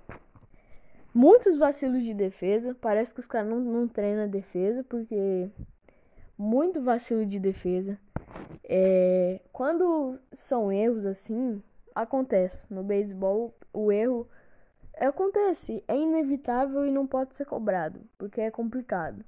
Muitos 1.13 1.57
vacilos 1.57 2.05
de 2.05 2.15
defesa, 2.15 2.77
parece 2.81 3.13
que 3.13 3.21
os 3.21 3.27
caras 3.27 3.49
não, 3.49 3.59
não 3.59 3.89
treinam 3.89 4.25
a 4.25 4.29
defesa, 4.29 4.85
porque 4.85 5.51
muito 6.39 6.81
vacilo 6.81 7.27
de 7.27 7.39
defesa. 7.39 7.99
É, 8.65 9.41
quando 9.53 10.19
são 10.33 10.73
erros 10.73 11.05
assim, 11.05 11.63
acontece. 11.95 12.73
No 12.73 12.83
beisebol, 12.83 13.55
o 13.73 13.91
erro 13.91 14.29
acontece, 14.99 15.83
é 15.89 15.97
inevitável 15.97 16.87
e 16.87 16.91
não 16.91 17.07
pode 17.07 17.35
ser 17.35 17.45
cobrado, 17.45 18.01
porque 18.17 18.41
é 18.41 18.51
complicado. 18.51 19.25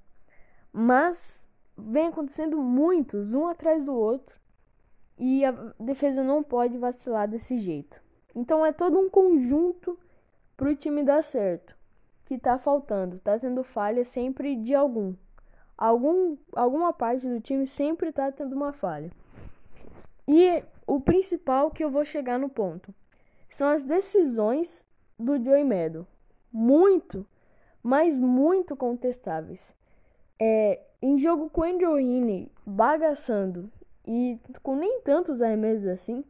Mas 0.73 1.47
vem 1.77 2.07
acontecendo 2.07 2.59
muitos, 2.62 3.35
um 3.35 3.47
atrás 3.47 3.85
do 3.85 3.95
outro, 3.95 4.37
e 5.19 5.45
a 5.45 5.53
defesa 5.79 6.23
não 6.23 6.43
pode 6.43 6.79
vacilar 6.79 7.29
desse 7.29 7.59
jeito. 7.59 8.03
Então 8.35 8.65
é 8.65 8.73
todo 8.73 8.99
um 8.99 9.11
conjunto 9.11 9.99
para 10.62 10.71
o 10.71 10.76
time 10.76 11.02
dar 11.02 11.25
certo, 11.25 11.76
que 12.25 12.38
tá 12.38 12.57
faltando, 12.57 13.19
tá 13.19 13.37
tendo 13.37 13.64
falha 13.64 14.04
sempre 14.04 14.54
de 14.54 14.76
algum. 14.76 15.12
Algum 15.76 16.37
alguma 16.54 16.92
parte 16.92 17.26
do 17.26 17.40
time 17.40 17.66
sempre 17.66 18.12
tá 18.12 18.31
tendo 18.31 18.54
uma 18.54 18.73
falha. 18.73 19.11
E 20.28 20.62
o 20.87 21.00
principal 21.00 21.69
que 21.73 21.83
eu 21.83 21.90
vou 21.90 22.04
chegar 22.04 22.38
no 22.38 22.49
ponto 22.49 22.95
são 23.50 23.66
as 23.66 23.83
decisões 23.83 24.87
do 25.19 25.37
Joey 25.42 25.64
Meadow. 25.64 26.07
Muito, 26.52 27.26
mas 27.83 28.16
muito 28.16 28.76
contestáveis. 28.76 29.75
É, 30.38 30.81
em 31.02 31.19
jogo 31.19 31.50
com 31.50 31.64
Andrew 31.64 31.99
Heaney 31.99 32.49
bagaçando 32.64 33.69
e 34.07 34.38
com 34.62 34.76
nem 34.76 35.00
tantos 35.00 35.42
arremessos 35.42 35.88
assim, 35.88 36.25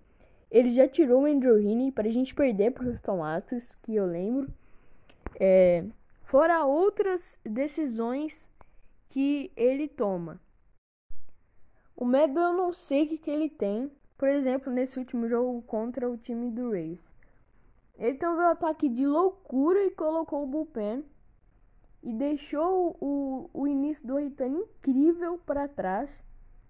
ele 0.53 0.69
já 0.69 0.87
tirou 0.87 1.23
o 1.23 1.27
Andrew 1.27 1.59
Heaney 1.59 1.91
para 1.91 2.09
a 2.09 2.13
gente 2.13 2.35
perder 2.35 2.73
para 2.73 2.85
o 2.85 2.91
Houston 2.91 3.25
Astros, 3.25 3.75
que 3.77 3.97
eu 3.97 4.05
lembro. 4.05 4.53
É, 5.41 5.83
fora 6.25 6.67
outras 6.67 7.39
decisões 7.43 8.47
que 9.09 9.51
ele 9.57 9.89
toma. 9.89 10.39
O 11.97 12.05
Meadow 12.05 12.43
eu 12.43 12.53
não 12.53 12.71
sei 12.71 13.05
o 13.05 13.09
que, 13.09 13.17
que 13.17 13.31
ele 13.31 13.49
tem. 13.49 13.91
Por 14.19 14.29
exemplo, 14.29 14.71
nesse 14.71 14.99
último 14.99 15.27
jogo 15.27 15.63
contra 15.63 16.09
o 16.09 16.19
time 16.19 16.51
do 16.51 16.71
Rays. 16.71 17.15
Ele 17.97 18.19
teve 18.19 18.33
um 18.33 18.41
ataque 18.41 18.91
de 18.91 19.07
loucura 19.07 19.83
e 19.87 19.91
colocou 19.91 20.43
o 20.43 20.47
bullpen. 20.47 21.03
E 22.03 22.13
deixou 22.13 22.95
o, 23.01 23.49
o 23.55 23.67
início 23.67 24.07
do 24.07 24.19
Ritano 24.19 24.59
incrível 24.59 25.39
para 25.47 25.67
trás 25.67 26.23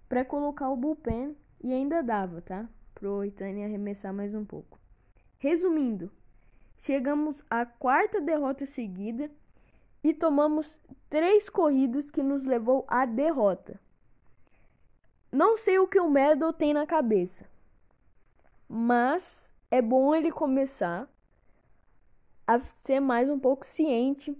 para 0.07 0.23
colocar 0.23 0.69
o 0.69 0.77
bullpen. 0.77 1.35
E 1.61 1.73
ainda 1.73 2.01
dava, 2.01 2.41
tá? 2.41 2.69
Pro 2.93 3.19
Ritani 3.19 3.63
arremessar 3.63 4.13
mais 4.13 4.33
um 4.33 4.45
pouco. 4.45 4.79
Resumindo, 5.37 6.11
chegamos 6.77 7.43
à 7.49 7.65
quarta 7.65 8.21
derrota 8.21 8.65
seguida 8.65 9.29
e 10.03 10.13
tomamos 10.13 10.77
três 11.09 11.49
corridas 11.49 12.09
que 12.09 12.21
nos 12.21 12.45
levou 12.45 12.85
à 12.87 13.05
derrota. 13.05 13.79
Não 15.31 15.57
sei 15.57 15.79
o 15.79 15.87
que 15.87 15.99
o 15.99 16.09
Meadow 16.09 16.53
tem 16.53 16.73
na 16.73 16.85
cabeça, 16.85 17.45
mas 18.69 19.51
é 19.71 19.81
bom 19.81 20.13
ele 20.13 20.31
começar 20.31 21.09
a 22.45 22.59
ser 22.59 22.99
mais 22.99 23.29
um 23.29 23.39
pouco 23.39 23.65
ciente 23.65 24.37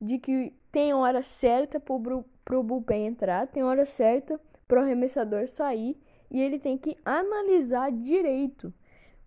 de 0.00 0.18
que 0.18 0.52
tem 0.70 0.92
hora 0.92 1.22
certa 1.22 1.80
para 1.80 2.58
o 2.58 2.62
bullpen 2.62 3.06
entrar, 3.06 3.46
tem 3.46 3.62
hora 3.62 3.86
certa 3.86 4.38
para 4.66 4.80
o 4.80 4.82
arremessador 4.84 5.48
sair 5.48 5.96
e 6.34 6.42
ele 6.42 6.58
tem 6.58 6.76
que 6.76 6.98
analisar 7.04 7.92
direito, 7.92 8.74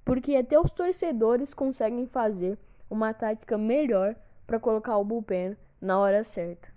porque 0.04 0.36
até 0.36 0.60
os 0.60 0.72
torcedores 0.72 1.54
conseguem 1.54 2.06
fazer 2.06 2.60
uma 2.90 3.14
tática 3.14 3.58
melhor 3.58 4.14
para 4.46 4.60
colocar 4.60 4.98
o 4.98 5.06
bullpen 5.06 5.56
na 5.80 5.98
hora 5.98 6.22
certa. 6.22 6.70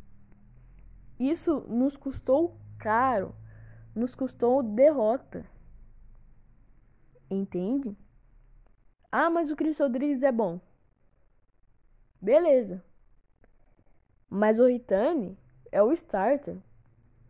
Isso 1.19 1.67
nos 1.69 1.97
custou 1.97 2.57
caro, 2.79 3.35
nos 3.93 4.15
custou 4.15 4.63
derrota. 4.63 5.45
Entende? 7.29 7.99
Ah, 9.11 9.31
mas 9.31 9.51
o 9.51 9.57
Chris 9.57 9.81
Rodrigues 9.81 10.23
é 10.23 10.31
bom. 10.31 10.61
Beleza. 12.23 12.85
Mas 14.29 14.61
o 14.61 14.67
Ritani 14.69 15.37
é 15.73 15.83
o 15.83 15.91
starter. 15.91 16.57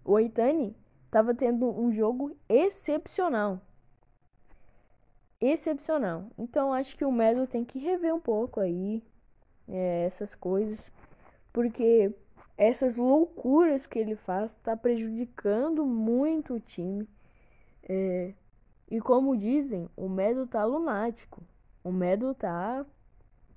O 0.04 0.18
Ritani 0.18 0.76
estava 1.10 1.34
tendo 1.34 1.66
um 1.68 1.92
jogo 1.92 2.36
excepcional. 2.48 3.60
Excepcional. 5.40 6.26
Então 6.38 6.72
acho 6.72 6.96
que 6.96 7.04
o 7.04 7.10
Melo 7.10 7.48
tem 7.48 7.64
que 7.64 7.80
rever 7.80 8.14
um 8.14 8.20
pouco 8.20 8.60
aí 8.60 9.02
é, 9.68 10.04
essas 10.04 10.36
coisas. 10.36 10.92
Porque 11.52 12.14
essas 12.56 12.94
loucuras 12.96 13.86
que 13.86 13.98
ele 13.98 14.14
faz 14.14 14.52
está 14.52 14.76
prejudicando 14.76 15.84
muito 15.84 16.54
o 16.54 16.60
time. 16.60 17.08
É, 17.82 18.32
e 18.88 19.00
como 19.00 19.36
dizem, 19.36 19.88
o 19.96 20.08
Medo 20.08 20.46
tá 20.46 20.64
lunático. 20.64 21.42
O 21.82 21.90
Medo 21.90 22.32
tá 22.34 22.86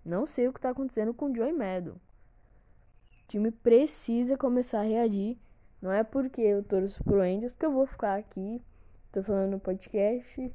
não 0.04 0.26
sei 0.26 0.48
o 0.48 0.54
que 0.54 0.58
está 0.58 0.72
acontecendo 0.72 1.14
com 1.14 1.32
o 1.32 1.36
Joey 1.36 1.54
Meadow. 1.54 1.94
O 1.94 3.28
time 3.28 3.52
precisa 3.52 4.36
começar 4.36 4.80
a 4.80 4.84
reagir. 4.84 5.38
Não 5.84 5.92
é 5.92 6.02
porque 6.02 6.40
eu 6.40 6.64
torço 6.64 7.04
pro 7.04 7.20
Angels 7.20 7.58
que 7.58 7.66
eu 7.66 7.72
vou 7.74 7.86
ficar 7.86 8.18
aqui, 8.18 8.62
tô 9.12 9.22
falando 9.22 9.52
no 9.52 9.60
podcast, 9.60 10.50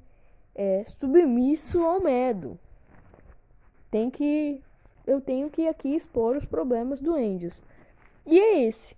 é, 0.55 0.83
submisso 0.85 1.83
ao 1.83 2.01
medo. 2.01 2.59
Tem 3.91 4.09
que. 4.09 4.65
Eu 5.07 5.21
tenho 5.21 5.51
que 5.51 5.69
aqui 5.69 5.95
expor 5.95 6.35
os 6.35 6.47
problemas 6.47 7.03
do 7.03 7.15
Angels. 7.15 7.61
E 8.25 8.41
é 8.41 8.63
esse. 8.63 8.97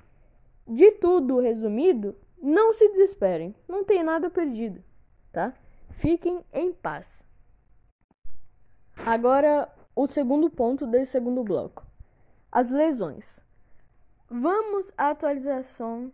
De 0.69 0.93
tudo 0.93 1.40
resumido, 1.40 2.14
não 2.40 2.73
se 2.73 2.88
desesperem. 2.90 3.53
Não 3.66 3.83
tem 3.83 4.05
nada 4.05 4.31
perdido, 4.31 4.81
tá? 5.33 5.53
Fiquem 5.88 6.45
em 6.53 6.73
paz. 6.73 7.21
Agora 9.05 9.69
o 9.97 10.07
segundo 10.07 10.49
ponto 10.49 10.87
desse 10.87 11.11
segundo 11.11 11.43
bloco: 11.43 11.85
as 12.53 12.71
lesões. 12.71 13.45
Vamos 14.31 14.93
à 14.97 15.11
atualização 15.11 16.12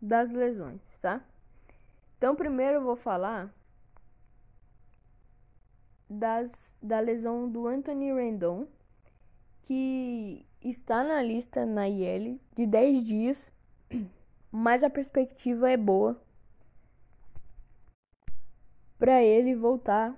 das 0.00 0.30
lesões, 0.30 0.80
tá? 1.00 1.20
Então, 2.16 2.34
primeiro 2.34 2.76
eu 2.76 2.82
vou 2.82 2.96
falar 2.96 3.52
das, 6.08 6.72
da 6.82 7.00
lesão 7.00 7.48
do 7.48 7.66
Anthony 7.66 8.12
Rendon, 8.12 8.66
que 9.62 10.46
está 10.62 11.04
na 11.04 11.22
lista 11.22 11.66
na 11.66 11.88
IL 11.88 12.40
de 12.56 12.66
10 12.66 13.04
dias, 13.04 13.52
mas 14.50 14.82
a 14.82 14.90
perspectiva 14.90 15.70
é 15.70 15.76
boa 15.76 16.20
para 18.98 19.22
ele 19.22 19.54
voltar 19.54 20.14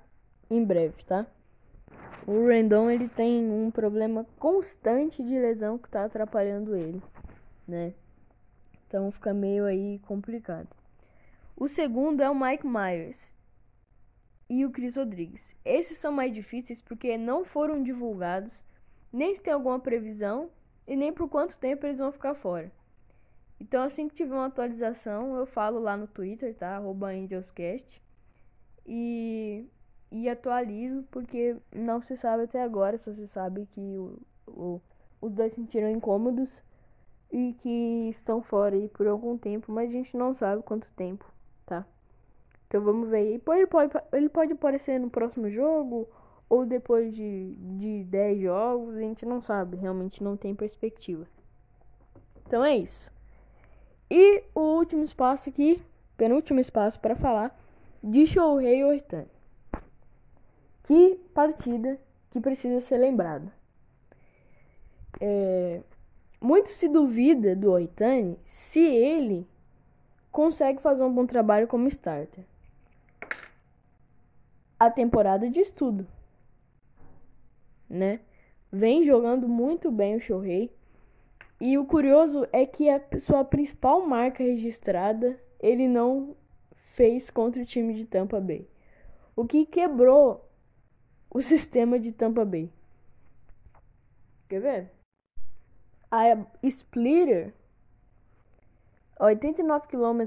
em 0.49 0.65
breve, 0.65 1.03
tá? 1.05 1.27
O 2.27 2.47
Rendon 2.47 2.91
ele 2.91 3.09
tem 3.09 3.51
um 3.51 3.71
problema 3.71 4.27
constante 4.39 5.23
de 5.23 5.39
lesão 5.39 5.77
que 5.77 5.89
tá 5.89 6.05
atrapalhando 6.05 6.77
ele, 6.77 7.03
né? 7.67 7.93
Então 8.91 9.09
fica 9.13 9.33
meio 9.33 9.67
aí 9.67 10.01
complicado. 10.01 10.69
O 11.57 11.69
segundo 11.69 12.23
é 12.23 12.29
o 12.29 12.35
Mike 12.35 12.67
Myers. 12.67 13.33
e 14.49 14.65
o 14.67 14.71
Cris 14.71 14.97
Rodrigues. 14.97 15.55
Esses 15.65 15.99
são 15.99 16.13
mais 16.13 16.35
difíceis 16.35 16.81
porque 16.83 17.17
não 17.17 17.45
foram 17.45 17.83
divulgados, 17.83 18.65
nem 19.13 19.35
se 19.35 19.41
tem 19.43 19.53
alguma 19.53 19.79
previsão 19.79 20.51
e 20.87 20.97
nem 20.97 21.13
por 21.13 21.29
quanto 21.29 21.57
tempo 21.59 21.87
eles 21.87 21.99
vão 21.99 22.13
ficar 22.13 22.35
fora. 22.35 22.71
Então, 23.61 23.83
assim 23.85 24.09
que 24.09 24.17
tiver 24.17 24.35
uma 24.35 24.47
atualização, 24.47 25.37
eu 25.37 25.47
falo 25.47 25.79
lá 25.81 25.97
no 25.97 26.09
Twitter, 26.09 26.55
tá? 26.57 26.79
AngelsCast. 26.81 28.03
E, 28.87 29.67
e 30.11 30.29
atualizo, 30.29 31.05
porque 31.11 31.57
não 31.73 32.03
se 32.03 32.17
sabe 32.17 32.45
até 32.45 32.63
agora, 32.63 32.99
só 32.99 33.13
se 33.13 33.29
sabe 33.29 33.67
que 33.67 33.81
o, 33.81 34.21
o, 34.49 34.83
os 35.21 35.33
dois 35.33 35.53
sentiram 35.55 35.91
incômodos 35.91 36.63
e 37.33 37.55
que 37.63 38.09
estão 38.11 38.43
fora 38.43 38.75
aí 38.75 38.89
por 38.89 39.07
algum 39.07 39.39
tempo, 39.39 39.71
mas 39.73 39.89
a 39.89 39.93
gente 39.93 40.17
não 40.17 40.35
sabe 40.35 40.63
quanto 40.63 40.87
tempo, 40.97 41.25
tá? 41.67 41.87
Então 42.67 42.81
vamos 42.83 43.09
ver. 43.09 43.25
E 43.25 43.41
ele 43.47 43.67
pode, 43.67 43.93
ele 44.13 44.29
pode 44.29 44.53
aparecer 44.53 44.99
no 44.99 45.11
próximo 45.11 45.51
jogo 45.51 46.09
ou 46.49 46.67
depois 46.67 47.15
de, 47.15 47.55
de 47.55 48.05
10 48.05 48.41
jogos, 48.41 48.97
a 48.97 49.01
gente 49.01 49.25
não 49.25 49.41
sabe, 49.41 49.77
realmente 49.77 50.23
não 50.23 50.37
tem 50.37 50.55
perspectiva. 50.55 51.27
Então 52.47 52.65
é 52.65 52.77
isso. 52.77 53.13
E 54.11 54.43
o 54.55 54.61
último 54.61 55.05
espaço 55.05 55.49
aqui, 55.49 55.81
penúltimo 56.17 56.59
espaço 56.59 56.99
para 56.99 57.15
falar 57.15 57.57
de 58.03 58.27
Shohei 58.27 58.85
Ohtani. 58.85 59.29
Que 60.83 61.21
partida 61.33 61.97
que 62.31 62.41
precisa 62.41 62.81
ser 62.81 62.97
lembrada. 62.97 63.53
É, 65.21 65.83
muito 66.41 66.71
se 66.71 66.89
duvida 66.89 67.55
do 67.55 67.73
Ohtani 67.73 68.39
se 68.47 68.81
ele 68.81 69.47
consegue 70.33 70.81
fazer 70.81 71.03
um 71.03 71.13
bom 71.13 71.27
trabalho 71.27 71.69
como 71.69 71.89
starter. 71.89 72.45
A 74.79 74.91
temporada 74.91 75.51
de 75.51 75.61
estudo, 75.61 76.07
né? 77.89 78.21
Vem 78.73 79.05
jogando 79.05 79.49
muito 79.49 79.91
bem 79.91 80.17
o 80.17 80.21
Shohei 80.21 80.73
e 81.61 81.77
o 81.77 81.85
curioso 81.85 82.47
é 82.53 82.65
que 82.65 82.89
a 82.89 83.03
sua 83.21 83.45
principal 83.45 84.07
marca 84.07 84.43
registrada 84.43 85.39
ele 85.59 85.87
não 85.87 86.35
fez 86.75 87.29
contra 87.29 87.61
o 87.61 87.67
time 87.67 87.93
de 87.93 88.07
Tampa 88.07 88.41
Bay. 88.41 88.67
O 89.37 89.45
que 89.45 89.67
quebrou 89.67 90.49
o 91.31 91.43
sistema 91.43 91.99
de 91.99 92.13
Tampa 92.13 92.45
Bay. 92.45 92.71
Quer 94.49 94.61
ver? 94.61 95.00
A 96.11 96.37
Splitter 96.65 97.55
89 99.21 99.87
km 99.87 100.27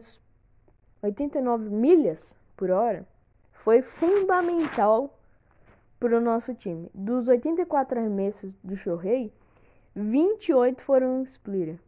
89 1.02 1.70
milhas 1.70 2.38
por 2.56 2.72
hora 2.72 3.06
foi 3.52 3.82
fundamental 3.82 5.20
para 6.00 6.18
o 6.18 6.22
nosso 6.22 6.54
time. 6.54 6.90
Dos 6.94 7.28
84 7.28 8.00
arremessos 8.00 8.54
do 8.64 8.78
Shohei, 8.78 9.34
28 9.96 10.82
foram 10.82 11.24
splitter. 11.24 11.80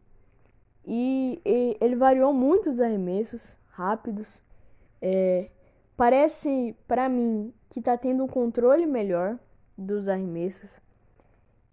E, 0.84 1.40
e, 1.44 1.76
ele 1.80 1.96
variou 1.96 2.32
muito 2.32 2.68
os 2.68 2.80
arremessos 2.80 3.56
rápidos. 3.70 4.42
É, 5.00 5.50
parece 5.96 6.76
para 6.86 7.08
mim 7.08 7.52
que 7.70 7.80
tá 7.80 7.96
tendo 7.96 8.24
um 8.24 8.28
controle 8.28 8.86
melhor 8.86 9.38
dos 9.76 10.08
arremessos. 10.08 10.80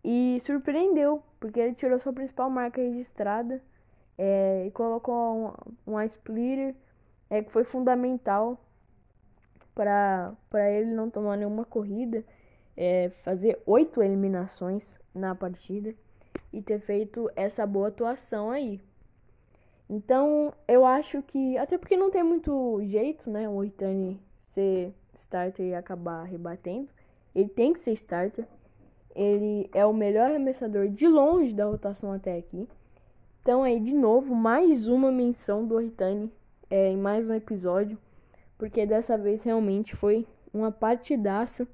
E 0.03 0.39
surpreendeu, 0.41 1.23
porque 1.39 1.59
ele 1.59 1.75
tirou 1.75 1.97
sua 1.99 2.11
principal 2.11 2.49
marca 2.49 2.81
registrada 2.81 3.61
é, 4.17 4.65
e 4.67 4.71
colocou 4.71 5.37
uma, 5.37 5.59
uma 5.85 6.05
splitter 6.05 6.75
é, 7.29 7.41
que 7.41 7.51
foi 7.51 7.63
fundamental 7.63 8.59
para 9.73 10.35
ele 10.71 10.91
não 10.91 11.09
tomar 11.09 11.37
nenhuma 11.37 11.65
corrida, 11.65 12.23
é, 12.75 13.09
fazer 13.23 13.61
oito 13.65 14.03
eliminações 14.03 14.99
na 15.13 15.33
partida 15.33 15.95
e 16.51 16.61
ter 16.61 16.79
feito 16.79 17.29
essa 17.35 17.65
boa 17.65 17.87
atuação 17.87 18.51
aí. 18.51 18.79
Então, 19.89 20.53
eu 20.67 20.85
acho 20.85 21.21
que. 21.21 21.57
Até 21.57 21.77
porque 21.77 21.97
não 21.97 22.09
tem 22.09 22.23
muito 22.23 22.81
jeito, 22.83 23.29
né? 23.29 23.47
O 23.49 23.53
Oitani 23.53 24.19
ser 24.41 24.93
starter 25.13 25.65
e 25.65 25.75
acabar 25.75 26.23
rebatendo. 26.23 26.89
Ele 27.35 27.49
tem 27.49 27.73
que 27.73 27.79
ser 27.79 27.91
starter. 27.93 28.47
Ele 29.15 29.69
é 29.73 29.85
o 29.85 29.93
melhor 29.93 30.29
arremessador 30.29 30.89
de 30.89 31.07
longe 31.07 31.53
da 31.53 31.65
rotação 31.65 32.11
até 32.11 32.37
aqui. 32.37 32.67
Então, 33.41 33.63
aí, 33.63 33.79
de 33.79 33.93
novo, 33.93 34.33
mais 34.33 34.87
uma 34.87 35.11
menção 35.11 35.65
do 35.65 35.75
Oitani 35.75 36.31
é, 36.69 36.89
em 36.89 36.97
mais 36.97 37.25
um 37.27 37.33
episódio. 37.33 37.97
Porque 38.57 38.85
dessa 38.85 39.17
vez 39.17 39.43
realmente 39.43 39.95
foi 39.95 40.25
uma 40.53 40.71
partidaça 40.71 41.67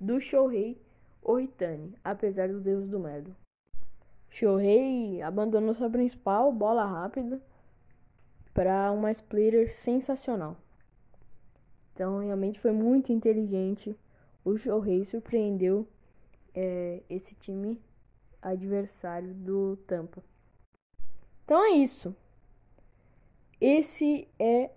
do 0.00 0.20
Shohei 0.20 0.80
Oitani, 1.22 1.94
apesar 2.04 2.48
dos 2.48 2.66
erros 2.66 2.88
do 2.88 2.98
Medo. 2.98 3.34
Shohei 4.30 5.20
abandonou 5.20 5.74
sua 5.74 5.90
principal 5.90 6.52
bola 6.52 6.84
rápida 6.84 7.40
para 8.54 8.90
uma 8.92 9.10
splitter 9.10 9.70
sensacional. 9.70 10.56
Então 11.92 12.20
realmente 12.20 12.60
foi 12.60 12.70
muito 12.70 13.12
inteligente. 13.12 13.98
O 14.44 14.56
Shohei 14.56 15.04
surpreendeu 15.04 15.86
é, 16.54 17.02
esse 17.08 17.34
time 17.34 17.80
adversário 18.40 19.34
do 19.34 19.76
Tampa. 19.86 20.22
Então 21.44 21.64
é 21.64 21.70
isso. 21.70 22.14
Esse 23.60 24.28
é 24.38 24.70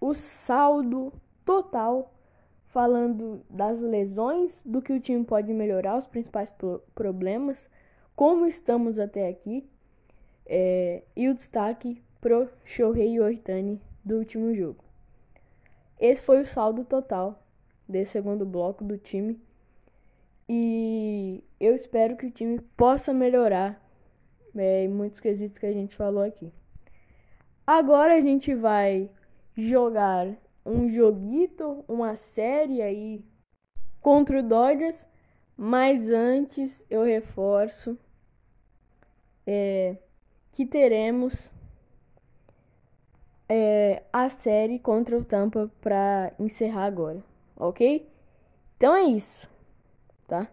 o 0.00 0.12
saldo 0.14 1.12
total 1.44 2.12
falando 2.66 3.42
das 3.48 3.80
lesões, 3.80 4.62
do 4.64 4.82
que 4.82 4.92
o 4.92 5.00
time 5.00 5.24
pode 5.24 5.52
melhorar, 5.52 5.96
os 5.96 6.06
principais 6.06 6.54
problemas 6.94 7.70
como 8.14 8.46
estamos 8.46 8.98
até 8.98 9.28
aqui 9.28 9.68
é, 10.46 11.02
e 11.14 11.28
o 11.28 11.34
destaque 11.34 12.02
pro 12.20 12.48
Shohei 12.64 13.20
Ohtani 13.20 13.80
do 14.04 14.16
último 14.16 14.54
jogo. 14.54 14.82
Esse 16.00 16.22
foi 16.22 16.40
o 16.40 16.46
saldo 16.46 16.84
total 16.84 17.42
desse 17.88 18.12
segundo 18.12 18.44
bloco 18.44 18.84
do 18.84 18.98
time 18.98 19.40
e 20.48 21.42
eu 21.58 21.74
espero 21.74 22.16
que 22.16 22.26
o 22.26 22.30
time 22.30 22.60
possa 22.76 23.12
melhorar 23.12 23.82
é, 24.54 24.84
em 24.84 24.88
muitos 24.88 25.20
quesitos 25.20 25.58
que 25.58 25.66
a 25.66 25.72
gente 25.72 25.96
falou 25.96 26.22
aqui. 26.22 26.52
Agora 27.66 28.14
a 28.14 28.20
gente 28.20 28.54
vai 28.54 29.10
jogar 29.56 30.28
um 30.64 30.88
joguito, 30.88 31.84
uma 31.88 32.16
série 32.16 32.80
aí 32.82 33.24
contra 34.00 34.38
o 34.38 34.42
Dodgers, 34.42 35.06
mas 35.56 36.10
antes 36.10 36.84
eu 36.88 37.02
reforço 37.02 37.98
é, 39.46 39.96
que 40.52 40.66
teremos 40.66 41.50
é, 43.48 44.02
a 44.12 44.28
série 44.28 44.78
contra 44.78 45.16
o 45.16 45.24
Tampa 45.24 45.70
para 45.80 46.32
encerrar 46.38 46.84
agora, 46.84 47.22
ok? 47.56 48.08
Então 48.76 48.94
é 48.94 49.04
isso, 49.04 49.48
tá? 50.26 50.48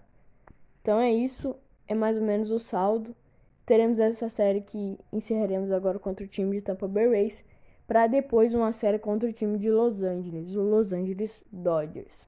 Então 0.81 0.99
é 0.99 1.11
isso, 1.11 1.55
é 1.87 1.95
mais 1.95 2.17
ou 2.17 2.23
menos 2.23 2.51
o 2.51 2.59
saldo. 2.59 3.15
Teremos 3.65 3.99
essa 3.99 4.29
série 4.29 4.61
que 4.61 4.99
encerraremos 5.11 5.71
agora 5.71 5.97
contra 5.97 6.25
o 6.25 6.27
time 6.27 6.57
de 6.57 6.61
Tampa 6.61 6.87
Bay 6.87 7.07
Rays, 7.07 7.43
para 7.87 8.07
depois 8.07 8.53
uma 8.53 8.71
série 8.71 8.99
contra 8.99 9.29
o 9.29 9.33
time 9.33 9.57
de 9.57 9.69
Los 9.69 10.03
Angeles, 10.03 10.55
o 10.55 10.61
Los 10.61 10.91
Angeles 10.91 11.45
Dodgers. 11.51 12.27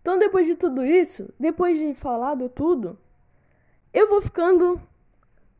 Então 0.00 0.18
depois 0.18 0.46
de 0.46 0.56
tudo 0.56 0.84
isso, 0.84 1.32
depois 1.38 1.78
de 1.78 1.94
falado 1.94 2.48
tudo, 2.48 2.98
eu 3.92 4.08
vou 4.08 4.22
ficando 4.22 4.80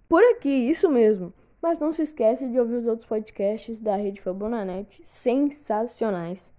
por 0.09 0.22
aqui, 0.24 0.48
isso 0.48 0.88
mesmo. 0.88 1.33
Mas 1.62 1.79
não 1.79 1.92
se 1.92 2.03
esquece 2.03 2.48
de 2.48 2.59
ouvir 2.59 2.76
os 2.76 2.87
outros 2.87 3.07
podcasts 3.07 3.79
da 3.79 3.94
Rede 3.94 4.20
Fabonanet, 4.20 5.00
sensacionais. 5.05 6.50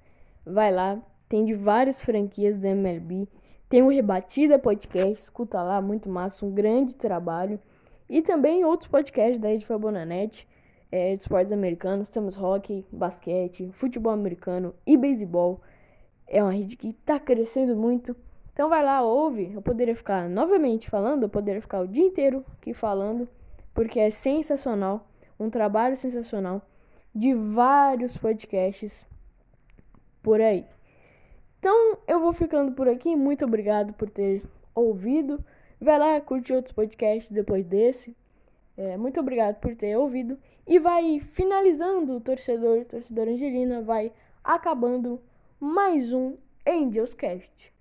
Vai 0.45 0.71
lá, 0.71 1.01
tem 1.31 1.45
de 1.45 1.53
várias 1.53 2.03
franquias 2.03 2.59
da 2.59 2.67
MLB. 2.67 3.25
Tem 3.69 3.81
o 3.81 3.87
Rebatida 3.87 4.59
Podcast, 4.59 5.13
escuta 5.13 5.63
lá, 5.63 5.81
muito 5.81 6.09
massa, 6.09 6.45
um 6.45 6.51
grande 6.51 6.93
trabalho. 6.93 7.57
E 8.09 8.21
também 8.21 8.65
outros 8.65 8.89
podcasts 8.89 9.39
da 9.39 9.47
Rede 9.47 9.65
Fabonanet, 9.65 10.45
é, 10.91 11.15
de 11.15 11.21
esportes 11.21 11.53
americanos. 11.53 12.09
Temos 12.09 12.37
hockey, 12.37 12.85
basquete, 12.91 13.69
futebol 13.71 14.11
americano 14.11 14.75
e 14.85 14.97
beisebol. 14.97 15.61
É 16.27 16.43
uma 16.43 16.51
rede 16.51 16.75
que 16.75 16.89
está 16.89 17.17
crescendo 17.17 17.77
muito. 17.77 18.13
Então 18.51 18.67
vai 18.67 18.83
lá, 18.83 19.01
ouve. 19.01 19.53
Eu 19.53 19.61
poderia 19.61 19.95
ficar 19.95 20.27
novamente 20.27 20.89
falando, 20.89 21.23
eu 21.23 21.29
poderia 21.29 21.61
ficar 21.61 21.79
o 21.79 21.87
dia 21.87 22.03
inteiro 22.03 22.43
aqui 22.59 22.73
falando, 22.73 23.25
porque 23.73 24.01
é 24.01 24.09
sensacional, 24.09 25.07
um 25.39 25.49
trabalho 25.49 25.95
sensacional 25.95 26.61
de 27.15 27.33
vários 27.33 28.17
podcasts 28.17 29.07
por 30.21 30.41
aí. 30.41 30.65
Então 31.61 31.99
eu 32.07 32.19
vou 32.19 32.33
ficando 32.33 32.71
por 32.71 32.89
aqui. 32.89 33.15
Muito 33.15 33.45
obrigado 33.45 33.93
por 33.93 34.09
ter 34.09 34.41
ouvido. 34.73 35.45
Vai 35.79 35.99
lá, 35.99 36.19
curte 36.19 36.51
outros 36.51 36.73
podcasts 36.73 37.31
depois 37.31 37.63
desse. 37.67 38.17
É, 38.75 38.97
muito 38.97 39.19
obrigado 39.19 39.59
por 39.59 39.75
ter 39.75 39.95
ouvido. 39.95 40.39
E 40.65 40.79
vai 40.79 41.19
finalizando 41.19 42.15
o 42.17 42.19
torcedor, 42.19 42.83
torcedor 42.85 43.27
Angelina, 43.27 43.79
vai 43.79 44.11
acabando 44.43 45.21
mais 45.59 46.11
um 46.11 46.35
Angels 46.67 47.13
Cast. 47.13 47.71